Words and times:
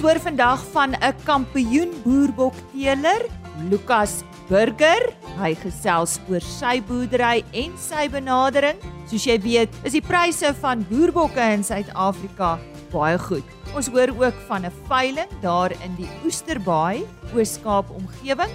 Ons 0.00 0.08
hoor 0.08 0.20
vandag 0.24 0.62
van 0.72 0.94
'n 0.96 1.14
kampioen 1.28 1.90
boerbokteeler, 2.02 3.20
Lukas 3.68 4.24
Burger. 4.48 5.12
Hy 5.36 5.52
gesels 5.60 6.16
oor 6.30 6.40
sy 6.40 6.80
boerdery 6.80 7.44
en 7.52 7.76
sy 7.76 8.08
benadering. 8.08 8.80
Soos 9.10 9.26
jy 9.26 9.36
weet, 9.36 9.68
is 9.84 9.92
die 9.92 10.00
pryse 10.00 10.54
van 10.62 10.86
boerbokke 10.88 11.52
in 11.52 11.62
Suid-Afrika 11.62 12.58
baie 12.90 13.18
goed. 13.18 13.44
Ons 13.76 13.92
hoor 13.92 14.08
ook 14.16 14.40
van 14.48 14.64
'n 14.64 14.72
veiling 14.88 15.28
daar 15.42 15.70
in 15.84 15.94
die 15.96 16.08
Oesterbaai, 16.24 17.04
Oos-Kaap 17.36 17.90
omgewing. 17.90 18.50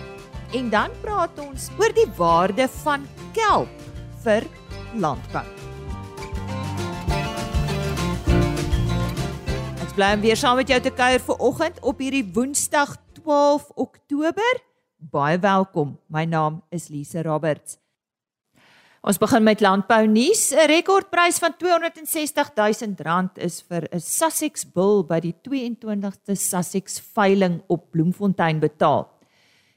En 0.52 0.70
dan 0.70 0.89
praat 1.04 1.38
ons 1.38 1.70
oor 1.77 1.93
die 1.93 2.09
waarde 2.18 2.68
van 2.68 3.05
kelp 3.34 3.70
vir 4.23 4.41
landbou. 4.96 5.64
Bly 9.96 10.18
weer 10.20 10.36
saam 10.36 10.58
met 10.60 10.68
jou 10.68 10.76
te 10.84 10.92
kuier 10.92 11.22
vir 11.24 11.38
oggend 11.40 11.78
op 11.88 12.02
hierdie 12.04 12.26
Woensdag 12.36 12.98
12 13.16 13.70
Oktober. 13.80 14.58
Baie 15.00 15.38
welkom. 15.40 15.94
My 16.12 16.26
naam 16.28 16.58
is 16.68 16.90
Lise 16.92 17.24
Roberts. 17.24 17.78
Ons 19.00 19.21
begin 19.21 19.46
met 19.48 19.64
landbou 19.64 20.02
nuus. 20.04 20.52
'n 20.52 20.68
Rekordprys 20.68 21.40
van 21.40 21.56
R260 21.56 22.52
000 22.60 23.30
is 23.36 23.62
vir 23.62 23.88
'n 23.88 24.00
Sussex 24.00 24.66
bul 24.66 25.06
by 25.08 25.21
die 25.21 25.36
22ste 25.42 26.36
Sussex 26.36 27.00
veiling 27.00 27.64
op 27.68 27.92
Bloemfontein 27.92 28.60
betaal. 28.60 29.07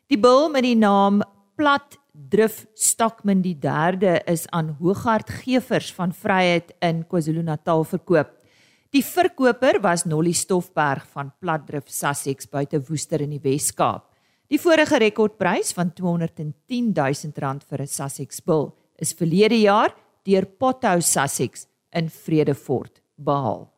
Die 0.08 0.18
bul 0.18 0.48
met 0.50 0.62
die 0.62 0.74
naam 0.76 1.22
Plat 1.54 1.96
Drif 2.28 2.66
Stockman 2.74 3.40
die 3.40 3.54
3de 3.54 4.24
is 4.26 4.48
aan 4.50 4.76
Hoogard 4.80 5.30
Gevers 5.30 5.92
van 5.94 6.12
Vryheid 6.12 6.74
in 6.80 7.06
KwaZulu-Natal 7.06 7.84
verkoop. 7.84 8.37
Die 8.88 9.02
verkoper 9.04 9.82
was 9.84 10.06
Nolly 10.08 10.32
Stoffberg 10.32 11.04
van 11.12 11.28
Plat 11.42 11.66
Drif 11.68 11.90
Sussex 11.92 12.46
buite 12.48 12.78
Woester 12.88 13.20
in 13.20 13.34
die 13.34 13.42
Wes-Kaap. 13.42 14.06
Die 14.48 14.56
vorige 14.56 14.96
rekordprys 15.02 15.74
van 15.76 15.90
R210 15.92 16.94
000 16.96 17.66
vir 17.68 17.82
'n 17.82 17.86
Sussex 17.86 18.40
bul 18.40 18.72
is 18.96 19.12
verlede 19.12 19.60
jaar 19.60 19.92
deur 20.24 20.46
Pothouse 20.46 21.06
Sussex 21.06 21.66
in 21.92 22.08
Vredefort 22.08 23.02
behaal. 23.16 23.68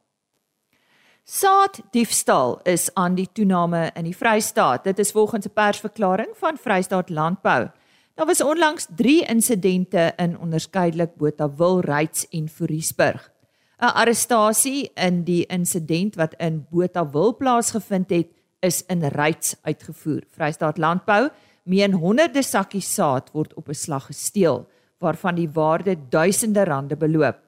Saad 1.25 1.81
diefstal 1.91 2.61
is 2.65 2.95
aan 2.95 3.17
die 3.17 3.29
toename 3.33 3.91
in 3.97 4.05
die 4.05 4.17
Vrystaat. 4.17 4.85
Dit 4.85 4.99
is 4.99 5.11
volgens 5.11 5.47
'n 5.47 5.53
persverklaring 5.53 6.37
van 6.37 6.57
Vrystaat 6.57 7.11
Landbou. 7.11 7.69
Daar 8.15 8.27
was 8.27 8.41
onlangs 8.41 8.87
3 8.97 9.27
insidente 9.27 10.13
in 10.19 10.39
onderskeidelik 10.39 11.17
Botawil, 11.17 11.81
Ryds 11.81 12.29
en 12.29 12.49
Foriesburg. 12.49 13.40
'n 13.81 13.95
Arrestasie 13.97 14.91
in 14.95 15.23
die 15.25 15.47
insident 15.49 16.17
wat 16.21 16.35
in 16.37 16.67
Botawil 16.71 17.37
plaasgevind 17.37 18.11
het, 18.11 18.29
is 18.61 18.83
in 18.93 19.01
Ryds 19.03 19.55
uitgevoer. 19.63 20.21
Vrystaat 20.37 20.79
Landbou 20.79 21.31
meen 21.65 21.93
honderde 21.93 22.43
sakkies 22.43 22.95
saad 22.95 23.31
word 23.33 23.55
op 23.55 23.69
'n 23.69 23.75
slag 23.75 24.07
gesteel 24.07 24.69
waarvan 24.99 25.35
die 25.35 25.49
waarde 25.49 25.97
duisende 26.09 26.65
rande 26.65 26.97
beloop. 26.97 27.39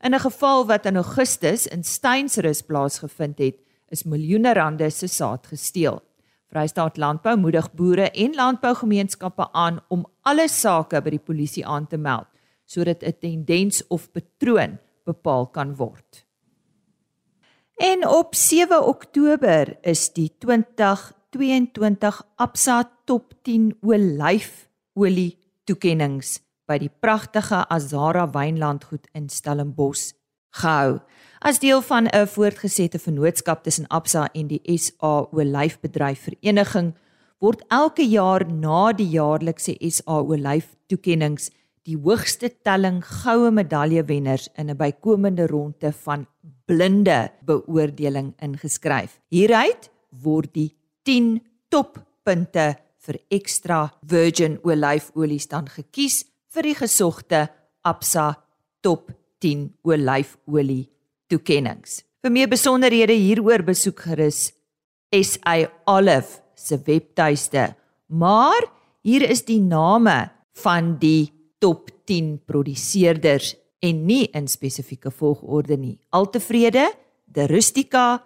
In 0.00 0.14
'n 0.14 0.20
geval 0.20 0.66
wat 0.66 0.86
in 0.86 0.96
Augustus 0.96 1.66
in 1.66 1.84
Steynsrus 1.84 2.62
plaasgevind 2.62 3.38
het, 3.38 3.56
is 3.88 4.04
miljoene 4.04 4.52
rande 4.52 4.90
se 4.90 5.06
saad 5.06 5.46
gesteel. 5.46 6.02
Vrystaat 6.48 6.96
Landbou 6.96 7.36
moedig 7.36 7.72
boere 7.72 8.10
en 8.10 8.34
landbougemeenskappe 8.34 9.52
aan 9.52 9.80
om 9.88 10.06
alle 10.22 10.48
sake 10.48 11.00
by 11.02 11.10
die 11.10 11.24
polisie 11.24 11.66
aan 11.66 11.86
te 11.86 11.96
meld 11.96 12.26
sodat 12.66 13.02
'n 13.02 13.16
tendens 13.20 13.86
of 13.88 14.12
patroon 14.12 14.78
bepaal 15.04 15.46
kan 15.50 15.76
word. 15.76 16.26
En 17.82 18.08
op 18.08 18.34
7 18.34 18.86
Oktober 18.86 19.76
is 19.80 20.12
die 20.12 20.30
2022 20.38 22.22
Absa 22.36 22.90
Top 23.04 23.32
10 23.42 23.76
olyfolie 23.82 25.38
toekenninge 25.64 26.38
by 26.70 26.78
die 26.78 26.90
pragtige 27.02 27.64
Azara 27.68 28.28
wynlandgoed 28.30 29.08
in 29.18 29.28
Stellenbosch 29.28 30.12
gehou. 30.52 31.00
As 31.40 31.58
deel 31.58 31.82
van 31.82 32.06
'n 32.06 32.26
voortgesette 32.26 32.98
vennootskap 32.98 33.64
tussen 33.64 33.86
Absa 33.86 34.28
en 34.32 34.46
die 34.46 34.62
SA 34.78 35.26
Olyfbedryf 35.32 36.20
Vereniging 36.22 36.94
word 37.40 37.64
elke 37.68 38.04
jaar 38.08 38.46
na 38.46 38.92
die 38.92 39.08
jaarlikse 39.08 39.74
SA 39.90 40.20
Olyf 40.20 40.76
toekenninge 40.86 41.50
die 41.86 41.96
hoogste 41.98 42.50
telling 42.62 43.00
goue 43.02 43.50
medaljewenners 43.50 44.48
in 44.56 44.70
'n 44.70 44.76
bykomende 44.76 45.46
ronde 45.46 45.92
van 45.92 46.26
blinde 46.66 47.30
beoordeling 47.44 48.34
ingeskryf. 48.38 49.20
Hieruit 49.28 49.90
word 50.10 50.54
die 50.54 50.76
10 51.02 51.40
toppunte 51.68 52.76
vir 53.02 53.18
ekstra 53.30 53.90
virgin 54.06 54.58
olyfolie 54.62 55.42
dan 55.48 55.66
gekies 55.66 56.24
vir 56.52 56.62
die 56.62 56.74
gesogte 56.74 57.48
Absa 57.82 58.36
Top 58.80 59.10
10 59.40 59.78
olyfolie 59.82 60.88
toekenninge. 61.28 62.02
Vir 62.22 62.30
meer 62.30 62.48
besonderhede 62.48 63.12
hieroor 63.12 63.62
besoek 63.62 64.00
gerus 64.00 64.52
SA 65.10 65.56
Olive 65.86 66.42
se 66.54 66.78
webtuiste. 66.78 67.74
Maar 68.08 68.62
hier 69.02 69.22
is 69.28 69.42
die 69.42 69.60
name 69.60 70.30
van 70.62 70.96
die 71.00 71.32
top 71.62 71.90
10 72.10 72.40
produseerders 72.44 73.54
en 73.82 74.02
nie 74.06 74.26
in 74.34 74.48
spesifieke 74.50 75.10
volgorde 75.14 75.76
nie. 75.78 75.98
Altevrede, 76.10 76.90
De 77.24 77.46
Rustica, 77.46 78.22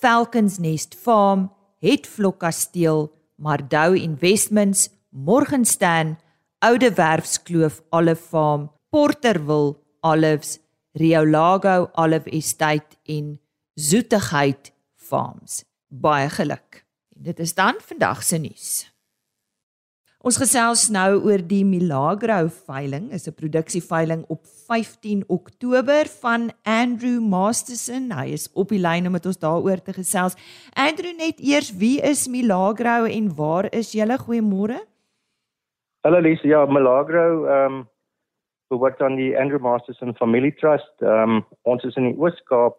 Falcons 0.00 0.58
Nest 0.58 0.94
Farm, 0.94 1.48
Hetvlok 1.80 2.40
Kasteel, 2.42 3.08
Mardou 3.36 3.94
Investments, 3.96 4.90
Morgenstern, 5.10 6.16
Oude 6.60 6.90
Werfskloof 6.96 7.80
Olive 7.90 8.20
Farm, 8.20 8.68
Porterville 8.90 9.78
Olives, 10.00 10.58
Riolago 10.92 11.90
Olive 11.94 12.30
Estate 12.30 12.98
en 13.06 13.38
Zoetigheid 13.74 14.72
Farms. 14.96 15.64
Baie 15.88 16.28
geluk. 16.28 16.84
En 17.16 17.22
dit 17.22 17.38
is 17.38 17.54
dan 17.54 17.80
vandag 17.80 18.22
se 18.22 18.38
nuus. 18.38 18.90
Ons 20.20 20.36
gesels 20.36 20.82
nou 20.92 21.22
oor 21.24 21.40
die 21.40 21.62
Milagro 21.64 22.50
veiling, 22.68 23.06
is 23.08 23.26
'n 23.26 23.32
produksieveiling 23.32 24.24
op 24.28 24.44
15 24.68 25.24
Oktober 25.28 26.04
van 26.20 26.50
Andrew 26.62 27.20
Masterson. 27.24 28.12
Hy 28.12 28.32
is 28.36 28.52
op 28.52 28.68
die 28.68 28.78
lyn 28.78 29.06
om 29.06 29.12
met 29.12 29.24
ons 29.24 29.38
daaroor 29.38 29.80
te 29.80 29.94
gesels. 29.94 30.36
Andrew, 30.76 31.16
net 31.16 31.40
eers, 31.40 31.72
wie 31.72 32.02
is 32.02 32.28
Milagro 32.28 33.04
en 33.04 33.34
waar 33.34 33.72
is 33.72 33.92
julle? 33.92 34.18
Goeiemôre. 34.18 34.84
Hallo 36.04 36.20
Lisa, 36.20 36.48
ja, 36.48 36.66
Milagro, 36.66 37.46
ehm 37.46 37.86
um, 38.68 38.78
wat 38.78 39.00
aan 39.00 39.16
die 39.16 39.38
Andrew 39.38 39.60
Masterson 39.60 40.14
Family 40.14 40.50
Trust. 40.50 41.00
Ehm 41.00 41.30
um, 41.30 41.44
ons 41.62 41.82
is 41.84 41.96
in 41.96 42.12
die 42.12 42.18
Oos-Kaap 42.18 42.76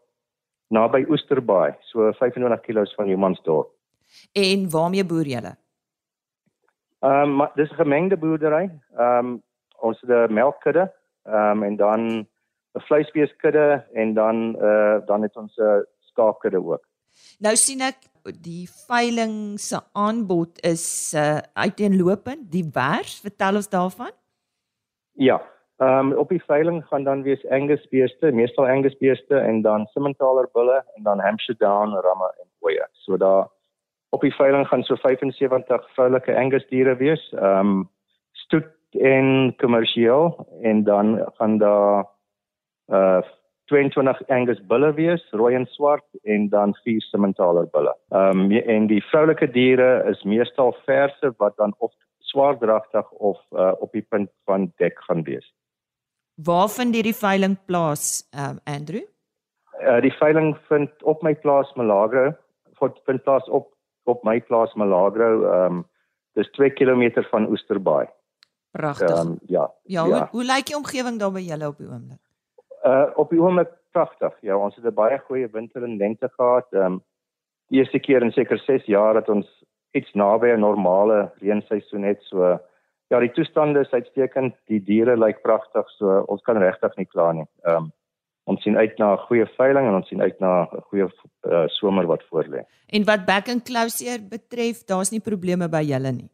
naby 0.70 1.06
Oesterbaai, 1.10 1.74
so 1.90 2.12
25 2.12 2.62
km 2.62 2.86
van 2.96 3.08
Humansdorp. 3.08 3.70
En 4.34 4.70
waarmee 4.70 5.06
boer 5.06 5.26
julle? 5.26 5.56
Ehm 7.02 7.42
um, 7.42 7.48
dis 7.56 7.72
'n 7.72 7.76
gemengde 7.76 8.18
boerdery. 8.18 8.70
Ehm 8.98 9.26
um, 9.26 9.44
ons 9.80 10.02
het 10.02 10.10
'n 10.10 10.34
melkkudde, 10.34 10.94
ehm 11.24 11.58
um, 11.58 11.64
en 11.64 11.76
dan 11.76 12.00
'n 12.78 12.82
vleisbeeskudde 12.88 13.86
en 13.94 14.14
dan 14.14 14.56
eh 14.60 14.68
uh, 14.68 15.06
dan 15.06 15.22
het 15.22 15.36
ons 15.38 15.58
'n 15.58 15.86
skaapkudde 16.00 16.66
ook. 16.66 16.84
Nou 17.40 17.56
sien 17.56 17.82
ek 17.82 17.98
die 18.42 18.70
veiling 18.88 19.60
se 19.60 19.80
aanbod 19.92 20.60
is 20.64 21.14
uh, 21.16 21.38
uiteenlopend, 21.54 22.52
divers. 22.52 23.20
Vertel 23.20 23.56
ons 23.56 23.70
daarvan. 23.70 24.12
Ja. 25.12 25.42
Ehm 25.78 26.12
um, 26.12 26.14
op 26.14 26.30
die 26.30 26.44
veiling 26.44 26.86
gaan 26.86 27.04
dan 27.04 27.22
wees 27.22 27.48
Angus 27.50 27.88
beeste, 27.90 28.32
meestal 28.32 28.68
Angus 28.68 28.98
beeste 28.98 29.36
en 29.38 29.62
dan 29.62 29.86
Simmentaler 29.86 30.50
bulle 30.54 30.86
en 30.96 31.04
dan 31.04 31.20
Hampshire 31.20 31.60
Down 31.60 31.90
ramme 32.06 32.34
en 32.42 32.48
koeie. 32.60 32.88
So 32.92 33.18
daar 33.18 33.50
op 34.12 34.22
die 34.22 34.34
veiling 34.36 34.68
gaan 34.68 34.84
so 34.84 34.96
75 35.00 35.88
vroulike 35.96 36.36
Angus 36.38 36.68
diere 36.70 36.96
wees. 37.00 37.24
Ehm 37.34 37.60
um, 37.60 37.90
stoet 38.32 38.72
en 39.00 39.54
kommersieel 39.58 40.48
en 40.62 40.84
dan 40.84 41.16
gaan 41.38 41.58
daar 41.58 42.10
uh 42.88 43.22
22 43.72 44.28
Angus 44.28 44.60
bulle 44.68 44.94
wees, 44.94 45.24
rooi 45.32 45.56
en 45.56 45.66
swart 45.66 46.04
en 46.24 46.50
dan 46.50 46.74
vier 46.84 47.02
Simmentaler 47.02 47.70
bulle. 47.72 47.96
Ehm 48.10 48.52
um, 48.52 48.52
en 48.52 48.88
die 48.88 49.04
vroulike 49.04 49.48
diere 49.52 50.04
is 50.12 50.24
meestal 50.24 50.76
verse 50.86 51.34
wat 51.38 51.56
dan 51.58 51.76
of 51.78 51.94
swaardragtig 52.32 53.12
of 53.12 53.40
uh, 53.52 53.72
op 53.80 53.92
die 53.92 54.06
punt 54.10 54.30
van 54.46 54.72
dek 54.76 55.00
gaan 55.08 55.24
wees. 55.24 55.54
Waar 56.36 56.70
vind 56.70 56.96
hierdie 56.96 57.16
veiling 57.16 57.58
plaas, 57.66 58.28
ehm 58.36 58.58
um, 58.58 58.60
Andrew? 58.64 59.06
Uh 59.80 60.02
die 60.02 60.16
veiling 60.20 60.58
vind 60.68 61.04
op 61.04 61.24
my 61.24 61.36
plaas 61.36 61.74
Malagro, 61.76 62.32
vind 63.06 63.24
plaas 63.24 63.50
op 63.50 63.72
op 64.04 64.24
my 64.24 64.42
plaas 64.42 64.74
Malagro, 64.74 65.46
ehm 65.52 65.76
um, 65.76 65.86
dis 66.34 66.50
2 66.52 66.70
km 66.70 67.24
van 67.30 67.50
Oesterbaai. 67.50 68.08
Pragtig. 68.72 69.20
Um, 69.20 69.38
ja. 69.46 69.72
Ja, 69.84 70.04
hoe, 70.04 70.16
ja. 70.16 70.28
hoe 70.32 70.44
lyk 70.44 70.66
die 70.66 70.76
omgewing 70.76 71.20
daar 71.20 71.32
by 71.32 71.44
julle 71.44 71.68
op 71.68 71.78
die 71.78 71.88
oomblik? 71.88 72.20
Uh 72.88 73.10
op 73.16 73.30
die 73.30 73.42
oomblik 73.42 73.72
pragtig. 73.92 74.38
Ja, 74.42 74.58
ons 74.58 74.76
het 74.76 74.86
'n 74.86 74.94
baie 74.94 75.20
goeie 75.20 75.48
winter 75.52 75.84
en 75.84 75.98
lente 75.98 76.30
gehad. 76.38 76.68
Ehm 76.72 76.86
um, 76.86 77.04
eerste 77.70 78.00
keer 78.00 78.22
in 78.22 78.32
seker 78.32 78.60
6 78.60 78.86
jaar 78.86 79.14
dat 79.14 79.30
ons 79.30 79.48
iets 79.92 80.14
naby 80.14 80.48
'n 80.48 80.60
normale 80.60 81.32
reenseisoen 81.36 82.04
het. 82.04 82.24
So 82.24 82.60
ja, 83.08 83.20
die 83.20 83.32
toestande 83.32 83.80
is 83.80 83.92
uitstekend. 83.92 84.56
Die 84.66 84.84
diere 84.84 85.18
lyk 85.18 85.42
pragtig. 85.42 85.90
So 85.90 86.24
ons 86.28 86.42
kan 86.42 86.58
regtig 86.58 86.96
nie 86.96 87.06
kla 87.06 87.32
nie. 87.32 87.48
Ehm 87.64 87.76
um, 87.76 87.92
ons 88.52 88.64
sien 88.66 88.78
uit 88.78 89.00
na 89.00 89.14
'n 89.14 89.24
goeie 89.28 89.48
veiling 89.58 89.88
en 89.88 89.98
ons 90.00 90.08
sien 90.08 90.22
uit 90.22 90.38
na 90.40 90.52
'n 90.64 90.84
goeie 90.90 91.08
uh, 91.08 91.66
somer 91.80 92.06
wat 92.08 92.24
voorlê. 92.30 92.66
En 92.90 93.06
wat 93.06 93.26
back 93.26 93.50
and 93.50 93.64
closure 93.64 94.20
betref, 94.20 94.84
daar's 94.86 95.12
nie 95.12 95.24
probleme 95.24 95.70
by 95.70 95.84
julle 95.94 96.12
nie. 96.12 96.30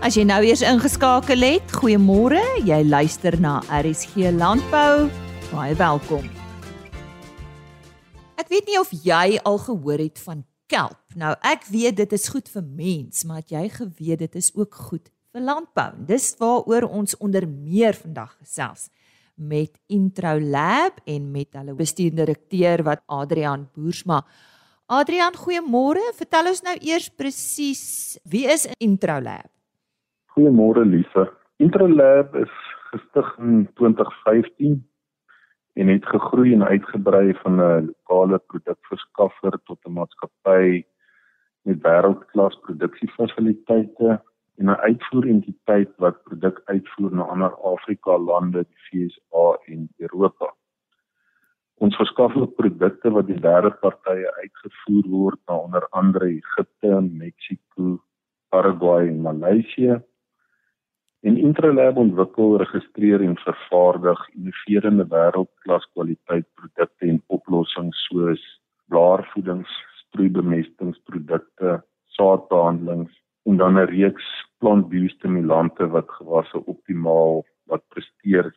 As 0.03 0.15
jy 0.15 0.23
nou 0.27 0.43
eers 0.43 0.61
ingeskakel 0.61 1.39
het, 1.39 1.63
goeiemôre. 1.71 2.41
Jy 2.67 2.83
luister 2.83 3.39
na 3.39 3.63
RSG 3.71 4.15
Landbou. 4.35 5.07
Baie 5.53 5.75
welkom. 5.79 6.27
Ek 8.35 8.51
weet 8.51 8.67
nie 8.67 8.75
of 8.81 8.91
jy 8.91 9.39
al 9.47 9.57
gehoor 9.63 10.03
het 10.03 10.19
van 10.19 10.43
kelp. 10.67 11.02
Nou 11.19 11.33
ek 11.45 11.67
weet 11.69 11.97
dit 12.01 12.13
is 12.15 12.29
goed 12.33 12.47
vir 12.49 12.63
mens, 12.65 13.23
maar 13.29 13.43
jy 13.45 13.67
geweet 13.69 14.23
dit 14.25 14.35
is 14.39 14.49
ook 14.55 14.75
goed 14.89 15.11
vir 15.33 15.43
landbou. 15.45 15.91
Dis 16.09 16.31
waaroor 16.39 16.87
ons 16.89 17.17
onder 17.17 17.45
meer 17.47 17.93
vandag 17.97 18.33
gesels 18.39 18.89
met 19.35 19.71
Introlab 19.89 20.99
en 21.09 21.31
met 21.31 21.49
hulle 21.57 21.73
bestuurende 21.77 22.25
direkteur 22.25 22.83
wat 22.85 23.01
Adrian 23.05 23.67
Boersma. 23.73 24.21
Adrian, 24.85 25.33
goeiemôre. 25.33 26.03
Vertel 26.17 26.51
ons 26.51 26.61
nou 26.65 26.75
eers 26.81 27.09
presies 27.09 27.83
wie 28.29 28.45
is 28.49 28.67
Introlab? 28.77 29.49
Goeiemôre 30.33 30.85
Lise. 30.85 31.27
Introlab 31.61 32.33
is 32.37 32.53
gestig 32.91 33.29
in 33.39 33.67
2015 33.77 34.81
en 35.73 35.89
het 35.89 36.05
gegroei 36.05 36.53
en 36.53 36.63
uitgebrei 36.63 37.33
van 37.41 37.61
'n 37.61 37.85
lokale 37.89 38.37
produkverskaffer 38.49 39.57
tot 39.65 39.79
'n 39.85 39.93
maatskappy 39.93 40.85
met 41.67 41.81
wêreldklas 41.81 42.55
produksiefasiliteite 42.65 44.21
en 44.59 44.69
'n 44.69 44.81
uitvoerentiteit 44.89 45.91
wat 45.97 46.23
produk 46.23 46.61
uitvoer 46.65 47.15
na 47.15 47.23
ander 47.23 47.55
Afrika 47.73 48.17
lande, 48.17 48.65
die 48.69 48.81
VSA 48.87 49.57
en 49.73 49.89
Europa. 49.97 50.53
Ons 51.77 51.95
verskaf 51.95 52.35
ook 52.35 52.55
produkte 52.55 53.11
wat 53.11 53.27
die 53.27 53.39
derde 53.39 53.71
partye 53.71 54.33
uitgevoer 54.41 55.09
word 55.09 55.39
na 55.47 55.55
onder 55.55 55.87
andere 55.89 56.25
Egipte, 56.25 57.01
Mexiko, 57.01 57.99
Paraguay 58.49 59.07
en 59.07 59.21
Maleisië 59.21 60.01
En 61.23 61.37
Intralab 61.37 61.97
ontwikkel, 61.97 62.57
registreer 62.57 63.21
en 63.23 63.37
vervaardig 63.39 64.19
innoverende 64.35 65.05
wêreldklas 65.07 65.85
kwaliteit 65.93 66.47
produkte 66.59 67.07
en 67.07 67.21
oplossings 67.31 68.01
soos 68.09 68.43
blaarvoedings, 68.91 69.71
sproeibemestingsprodukte, 70.13 71.81
saadbehandelings 72.13 73.13
en 73.49 73.57
dan 73.57 73.79
'n 73.79 73.89
reeks 73.89 74.27
plantbiostimulante 74.57 75.87
wat 75.87 76.11
gewasse 76.11 76.65
optimaal 76.65 77.43
wat 77.65 77.87
presteer 77.87 78.55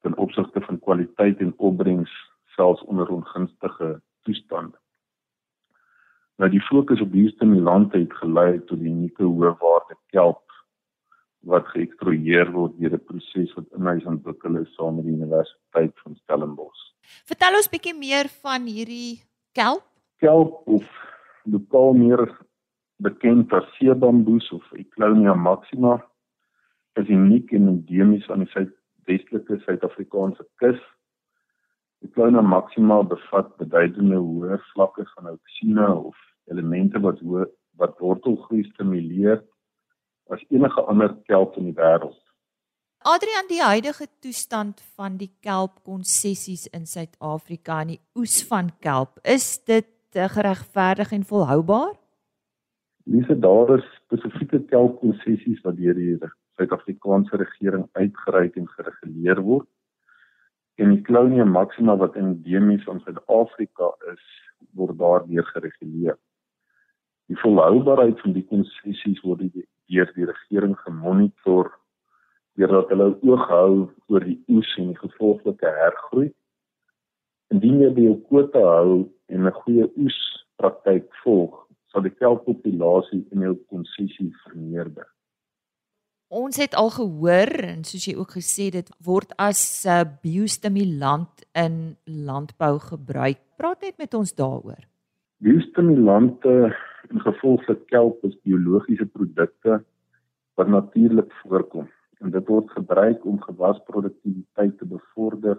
ten 0.00 0.16
opsigte 0.16 0.60
van 0.60 0.78
kwaliteit 0.78 1.38
en 1.38 1.54
opbrengs 1.56 2.12
selfs 2.44 2.82
onder 2.82 3.08
ongunstige 3.08 4.00
toestande. 4.22 4.78
Nou 6.36 6.50
die 6.50 6.62
fokus 6.62 7.00
op 7.00 7.10
biostimulante 7.10 7.98
het 7.98 8.12
gelei 8.12 8.60
tot 8.64 8.78
die 8.78 8.92
unieke 8.92 9.24
hoë 9.24 9.56
waarde 9.58 9.96
kelp 10.14 10.44
wat 11.40 11.66
geëkstrueer 11.72 12.50
word 12.54 12.78
deur 12.78 12.94
'n 12.94 13.04
proses 13.10 13.54
wat 13.54 13.66
in 13.78 13.86
huis 13.86 14.04
ontwikkel 14.04 14.56
is 14.56 14.74
saam 14.74 14.96
met 14.96 15.04
die 15.04 15.14
Universiteit 15.14 15.94
van 16.02 16.14
Stellenbosch. 16.14 16.82
Vertel 17.26 17.56
ons 17.56 17.68
bietjie 17.68 17.94
meer 17.94 18.28
van 18.42 18.66
hierdie 18.66 19.22
kelp. 19.52 19.97
Kelp 20.18 20.66
of 20.66 20.84
lokaal 21.46 21.94
meer 21.94 22.24
bekend 22.98 23.52
as 23.54 23.66
seebamboes 23.76 24.50
of 24.52 24.62
Eclonia 24.74 25.34
maxima 25.34 25.98
is 26.98 27.08
uniek 27.08 27.52
en 27.54 27.68
endemies 27.70 28.26
aan 28.30 28.42
die 28.42 28.50
suidwestelike 28.50 29.60
Suid-Afrikaanse 29.62 30.46
kus. 30.62 30.80
Eclonia 32.02 32.42
maxima 32.42 32.98
bevat 33.06 33.52
beduidende 33.62 34.18
hoë 34.18 34.58
vlakke 34.72 35.06
van 35.14 35.30
auksine 35.34 35.86
of 35.94 36.18
elemente 36.50 36.98
wat 37.04 37.22
wat 37.78 38.00
wortelgroei 38.02 38.64
stimuleer 38.72 39.44
as 40.34 40.42
enige 40.50 40.82
ander 40.90 41.14
kelp 41.30 41.54
in 41.60 41.70
die 41.70 41.76
wêreld. 41.78 42.18
Adrian, 43.06 43.46
die 43.46 43.62
huidige 43.62 44.08
toestand 44.18 44.82
van 44.98 45.14
die 45.20 45.30
kelp 45.46 45.78
konsessies 45.86 46.66
in 46.74 46.86
Suid-Afrika 46.90 47.78
en 47.84 47.94
die 47.94 48.00
oes 48.18 48.40
van 48.50 48.72
kelp, 48.82 49.20
is 49.22 49.46
dit 49.70 49.86
geregverdig 50.12 51.12
en 51.12 51.24
volhoubaar? 51.24 51.94
Dis 53.04 53.26
daar 53.40 53.78
is 53.78 53.84
spesifieke 54.04 54.60
kelp 54.64 55.00
konsessies 55.00 55.60
wat 55.64 55.76
deur 55.76 55.94
die 55.94 56.18
Suid-Afrikaanse 56.58 57.36
regering 57.36 57.88
uitgereik 57.92 58.56
en 58.56 58.68
gereguleer 58.68 59.40
word. 59.40 59.68
En 60.74 60.90
die 60.94 61.02
Clonia 61.02 61.44
maxima 61.44 61.96
wat 61.96 62.16
endemies 62.16 62.86
in 62.86 63.00
Suid-Afrika 63.00 63.92
is, 64.12 64.24
word 64.74 64.98
daardeur 64.98 65.44
gereguleer. 65.54 66.18
Die 67.28 67.38
volhoubaarheid 67.42 68.20
van 68.20 68.32
die 68.32 68.46
konsessies 68.46 69.20
word 69.24 69.44
deur 69.52 70.12
die 70.14 70.28
regering 70.28 70.76
gemonitor 70.84 71.70
deurdat 72.58 72.90
hulle 72.92 73.12
oog 73.22 73.44
hou 73.48 73.72
oor 74.10 74.24
die 74.24 74.38
oes 74.50 74.70
en 74.80 74.92
die 74.92 75.00
gevolglike 75.00 75.70
hergroei. 75.80 76.28
Indien 77.54 77.80
jy 77.80 77.92
by 77.96 78.02
jou 78.04 78.16
kwota 78.28 78.60
hou 78.60 78.96
en 79.32 79.46
'n 79.46 79.58
goeie 79.60 79.86
oes 79.96 80.18
praktyk 80.60 81.06
volg, 81.22 81.54
sal 81.92 82.02
die 82.02 82.12
kelppopulasie 82.12 83.24
in 83.32 83.42
hul 83.42 83.56
konsisie 83.72 84.32
vermeerder. 84.44 85.06
Ons 86.28 86.58
het 86.60 86.74
al 86.76 86.90
gehoor 86.92 87.48
en 87.64 87.84
soos 87.88 88.04
jy 88.04 88.14
ook 88.18 88.34
gesê 88.36 88.68
dit 88.70 88.88
word 89.00 89.32
as 89.38 89.86
'n 89.86 89.88
uh, 89.88 90.04
biostimulant 90.22 91.44
in 91.54 91.96
landbou 92.04 92.78
gebruik. 92.78 93.40
Praat 93.56 93.80
net 93.80 93.96
met 93.98 94.14
ons 94.14 94.34
daaroor. 94.34 94.84
Biostimulante 95.40 96.76
in 97.10 97.20
gevolg 97.20 97.64
van 97.64 97.80
kelp 97.86 98.24
is 98.24 98.42
biologiese 98.44 99.06
produkte 99.06 99.84
wat 100.56 100.68
natuurlik 100.68 101.32
voorkom 101.32 101.88
en 102.20 102.30
dit 102.30 102.46
word 102.48 102.70
gebruik 102.70 103.24
om 103.24 103.40
gewasproduktiwiteit 103.40 104.78
te 104.78 104.84
bevorder 104.84 105.56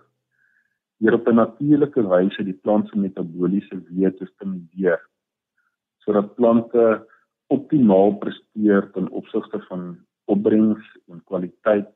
deur 0.99 1.13
op 1.13 1.27
'n 1.27 1.35
natuurlike 1.35 2.01
wyse 2.07 2.43
die 2.43 2.59
plant 2.63 2.89
se 2.89 2.97
metabooliese 2.97 3.75
weë 3.89 4.11
te 4.17 4.25
stimuleer 4.25 4.99
sodat 6.03 6.35
plante 6.35 7.05
optimaal 7.47 8.13
presteer 8.21 8.91
ten 8.93 9.09
opsigte 9.09 9.59
van 9.69 9.97
opbrengs 10.25 10.85
en 11.07 11.23
kwaliteit 11.23 11.89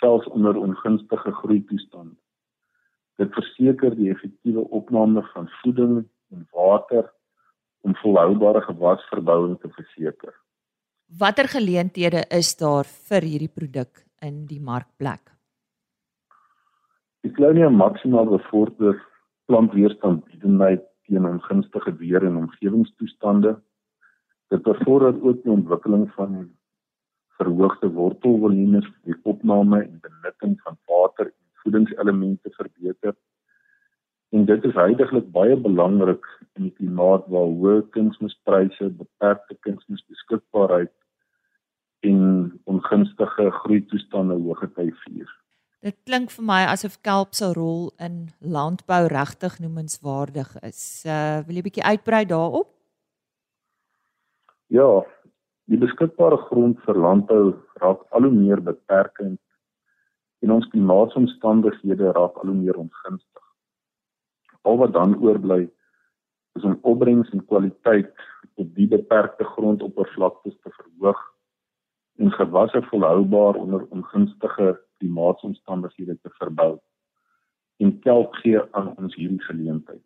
selfs 0.00 0.28
onder 0.28 0.56
ongunstige 0.56 1.32
groei 1.32 1.64
toestande. 1.64 2.16
Dit 3.16 3.32
verseker 3.32 3.94
die 3.96 4.10
effektiewe 4.10 4.64
opname 4.78 5.22
van 5.32 5.48
voeding 5.60 6.08
en 6.34 6.48
water 6.52 7.12
om 7.80 7.94
volhoubare 8.02 8.60
gewasverbouing 8.64 9.58
te 9.60 9.68
verseker. 9.68 10.34
Watter 11.18 11.48
geleenthede 11.48 12.24
is 12.32 12.56
daar 12.56 12.88
vir 13.08 13.28
hierdie 13.28 13.52
produk 13.52 14.02
in 14.24 14.46
die 14.48 14.60
markplek? 14.60 15.33
Die 17.24 17.32
Clonia 17.32 17.70
Maxima 17.70 18.22
bevorder 18.28 18.98
plantweerstandbiedendheid 19.48 20.82
teen 21.08 21.24
ongunstige 21.24 21.92
weer 21.96 22.24
en 22.28 22.34
omgewingstoestande. 22.36 23.54
Dit 24.52 24.62
bevorder 24.62 25.22
ook 25.22 25.38
die 25.42 25.52
ontwikkeling 25.52 26.10
van 26.12 26.34
verhoogde 27.38 27.88
wortelvolumes, 27.88 28.90
die 29.08 29.16
opname 29.22 29.78
en 29.82 30.02
benutting 30.02 30.58
van 30.66 30.76
water 30.86 31.26
en 31.26 31.46
voedingselemente 31.62 32.50
verbeter. 32.58 33.16
En 34.28 34.44
dit 34.44 34.64
is 34.64 34.76
heidaglik 34.76 35.30
baie 35.32 35.56
belangrik 35.56 36.28
in 36.52 36.68
die 36.68 36.74
klimaat 36.76 37.24
waar 37.32 37.48
hoë 37.54 37.78
kunsmispryse, 37.96 38.90
beperkte 38.98 39.56
kunsmisbeskikbaarheid 39.64 40.92
en 42.04 42.20
ongunstige 42.64 43.48
groeitoestande 43.62 44.36
hoë 44.44 44.70
tyd 44.76 45.00
vier. 45.06 45.32
Dit 45.84 45.98
klink 46.08 46.30
vir 46.32 46.44
my 46.48 46.62
asof 46.72 46.96
kelp 47.04 47.34
se 47.36 47.52
rol 47.52 47.90
in 48.00 48.30
landbou 48.40 49.04
regtig 49.12 49.58
noemenswaardig 49.60 50.56
is. 50.62 51.04
Uh 51.04 51.44
wil 51.44 51.56
jy 51.56 51.62
'n 51.62 51.68
bietjie 51.68 51.88
uitbrei 51.90 52.24
daarop? 52.24 52.70
Ja, 54.72 55.04
Die 55.72 55.78
beskikbare 55.80 56.36
grond 56.50 56.80
vir 56.84 56.98
landbou 57.00 57.44
raak 57.80 58.02
al 58.12 58.26
hoe 58.26 58.34
meer 58.34 58.60
beperkend 58.60 59.40
en 60.44 60.52
ons 60.52 60.66
klimaatsomstandighede 60.74 62.10
raak 62.12 62.36
al 62.42 62.50
hoe 62.50 62.56
meer 62.58 62.76
ongunstig. 62.82 63.46
Al 64.68 64.76
wat 64.82 64.92
dan 64.92 65.16
oorbly 65.24 65.62
is 66.58 66.66
om 66.68 66.76
opbrengs 66.82 67.32
en 67.32 67.46
kwaliteit 67.48 68.12
op 68.60 68.68
die 68.76 68.88
beperkte 68.92 69.46
grondoppervlaktes 69.54 70.58
te 70.60 70.74
verhoog 70.76 71.22
en 72.20 72.36
gewasse 72.36 72.84
volhoubaar 72.90 73.56
onder 73.64 73.88
ongunstige 73.88 74.68
klimaatsomstandighede 75.04 76.16
te 76.22 76.32
verbou. 76.40 76.78
En 77.76 78.00
kelp 78.00 78.34
gee 78.40 78.60
aan 78.72 78.94
ons 78.96 79.14
hierdie 79.14 79.42
geleentheid. 79.42 80.02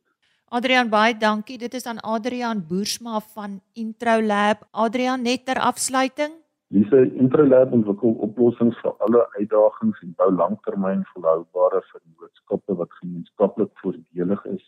Adrian 0.49 0.88
baie 0.88 1.12
dankie. 1.12 1.59
Dit 1.59 1.75
is 1.75 1.87
aan 1.87 2.00
Adrian 2.00 2.62
Boersma 2.69 3.21
van 3.35 3.61
Introlab. 3.76 4.64
Adrian 4.73 5.23
net 5.23 5.45
ter 5.45 5.61
afsluiting. 5.61 6.33
Diese 6.73 7.02
Introlab 7.17 7.73
ontwikkel 7.73 8.17
oplossings 8.25 8.76
vir 8.81 8.95
alle 9.05 9.23
uitdagings 9.37 10.00
en 10.05 10.14
bou 10.17 10.28
langtermyn 10.33 11.05
volhoubare 11.12 11.81
vennootskappe 11.93 12.76
wat 12.81 12.93
gemeenskaplik 13.00 13.71
voordelig 13.83 14.45
is 14.52 14.64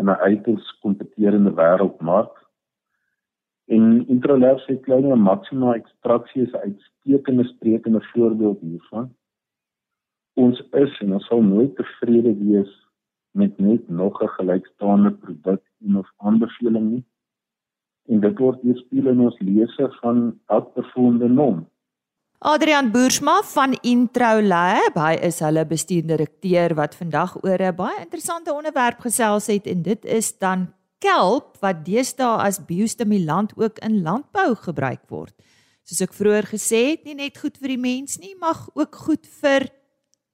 in 0.00 0.10
'n 0.10 0.20
uiters 0.24 0.66
kompeterende 0.80 1.52
wêreldmark. 1.60 2.34
En 3.68 4.08
Introlab 4.08 4.60
se 4.60 4.76
kleine 4.80 5.16
maksima 5.16 5.74
ekstraksie 5.74 6.42
is 6.42 6.52
'n 6.52 6.64
uitstekende 6.68 7.44
sprekende 7.44 8.00
voorbeeld 8.12 8.60
hiervan. 8.60 9.14
Ons 10.38 10.60
is 10.78 10.98
en 11.02 11.16
ons 11.16 11.24
sal 11.26 11.40
nooit 11.42 11.72
tevrede 11.74 12.32
wees 12.38 12.70
met 13.38 13.56
net 13.58 13.88
nog 13.88 14.22
'n 14.22 14.34
gelykstaande 14.38 15.12
produk 15.22 15.62
en 15.86 15.96
of 15.96 16.08
aanbeveling 16.16 16.86
nie. 16.90 17.04
En 18.08 18.20
dit 18.20 18.38
word 18.38 18.62
weerspieël 18.62 19.08
in 19.08 19.20
ons 19.20 19.38
lese 19.40 19.88
van 20.00 20.38
outperformde 20.46 21.28
nom. 21.28 21.66
Adrian 22.38 22.90
Boersma 22.90 23.42
van 23.42 23.72
Intro 23.82 24.40
Lab, 24.42 24.94
hy 24.94 25.14
is 25.26 25.40
hulle 25.40 25.64
bestuurende 25.66 26.16
direkteur 26.16 26.74
wat 26.74 26.94
vandag 26.94 27.36
oor 27.42 27.58
'n 27.58 27.74
baie 27.74 28.00
interessante 28.00 28.52
onderwerp 28.52 29.00
gesels 29.00 29.46
het 29.46 29.66
en 29.66 29.82
dit 29.82 30.04
is 30.04 30.38
dan 30.38 30.68
kelp 30.98 31.56
wat 31.60 31.84
deesdae 31.84 32.38
as 32.46 32.64
biostimulant 32.64 33.52
ook 33.56 33.78
in 33.78 34.02
landbou 34.02 34.54
gebruik 34.54 35.02
word. 35.08 35.34
Soos 35.82 36.00
ek 36.00 36.12
vroeër 36.12 36.46
gesê 36.46 36.90
het, 36.90 37.04
nie 37.04 37.14
net 37.14 37.38
goed 37.38 37.58
vir 37.58 37.68
die 37.68 37.80
mens 37.80 38.18
nie, 38.18 38.34
mag 38.38 38.68
ook 38.74 38.94
goed 38.94 39.26
vir 39.40 39.68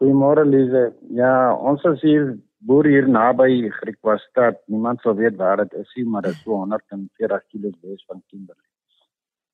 Goeiemôre 0.01 0.49
Lize. 0.49 0.87
Ja, 1.13 1.53
ons 1.53 1.85
is 1.93 2.01
hier 2.09 2.31
boer 2.65 2.89
hier 2.89 3.05
naby 3.05 3.67
Griekwastad. 3.83 4.63
Niemand 4.65 5.05
sou 5.05 5.13
weet 5.21 5.37
waar 5.37 5.61
dit 5.61 5.77
is 5.77 5.93
nie, 5.93 6.09
maar 6.09 6.25
dit 6.25 6.33
is 6.33 6.41
so 6.41 6.57
140 6.57 7.51
km 7.53 7.75
wes 7.85 8.07
van 8.09 8.25
Kimberley. 8.31 8.71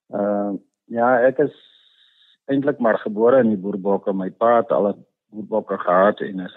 Uh 0.08 0.54
Ja, 0.92 1.16
ek 1.24 1.40
is 1.40 1.54
eintlik 2.52 2.80
maar 2.80 3.00
gebore 3.00 3.40
in 3.40 3.54
die 3.54 3.62
boerbokke. 3.62 4.13
My 4.13 4.30
pa 4.30 4.58
het 4.58 4.72
al 4.72 4.90
'n 4.90 5.06
boerbokke 5.32 5.78
gehad 5.78 6.20
en 6.20 6.40
is 6.40 6.56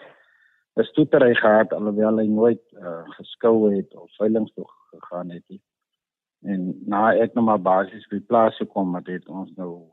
'n 0.77 0.83
stoetery 0.83 1.35
gehad 1.35 1.73
alhoewel 1.73 2.19
hy 2.19 2.27
nooit 2.27 2.63
uh, 2.73 3.05
geskou 3.19 3.75
het 3.77 3.95
of 3.95 4.11
veiling 4.17 4.51
toe 4.55 4.67
gegaan 4.91 5.31
het 5.31 5.45
nie. 5.49 5.63
En 6.43 6.75
na 6.87 7.15
ek 7.15 7.35
nou 7.35 7.45
maar 7.45 7.63
basies 7.63 8.09
by 8.09 8.21
plaas 8.21 8.57
gekom 8.57 8.95
het, 8.95 9.07
het 9.07 9.29
ons 9.29 9.53
nou 9.57 9.91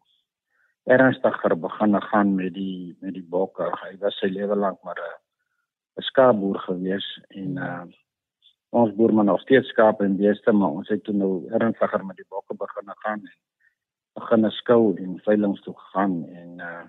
ernstiger 0.83 1.59
begin 1.59 2.01
gaan 2.01 2.35
met 2.35 2.53
die 2.53 2.97
met 2.99 3.13
die 3.13 3.27
bokke. 3.29 3.63
Hy 3.63 3.97
was 3.99 4.17
sy 4.17 4.27
lewe 4.27 4.55
lank 4.55 4.83
maar 4.83 4.97
'n 4.97 5.19
'n 5.97 6.01
skaapboer 6.01 6.59
gewees 6.59 7.07
en 7.29 7.57
uh, 7.57 7.85
ons 8.69 8.95
boer 8.95 9.13
maar 9.13 9.25
nog 9.25 9.41
steeds 9.41 9.67
skaap 9.67 10.01
en 10.01 10.17
beeste, 10.17 10.51
maar 10.51 10.69
ons 10.69 10.89
het 10.89 11.03
toe 11.03 11.13
nou 11.13 11.47
ernstiger 11.49 12.05
met 12.05 12.15
die 12.15 12.29
bokke 12.29 12.55
begin 12.55 12.93
gaan 13.03 13.19
en 13.19 13.37
begin 14.13 14.51
skou 14.51 14.95
en 14.97 15.19
veilings 15.25 15.61
toe 15.61 15.73
gegaan 15.77 16.25
en 16.27 16.59
uh 16.59 16.83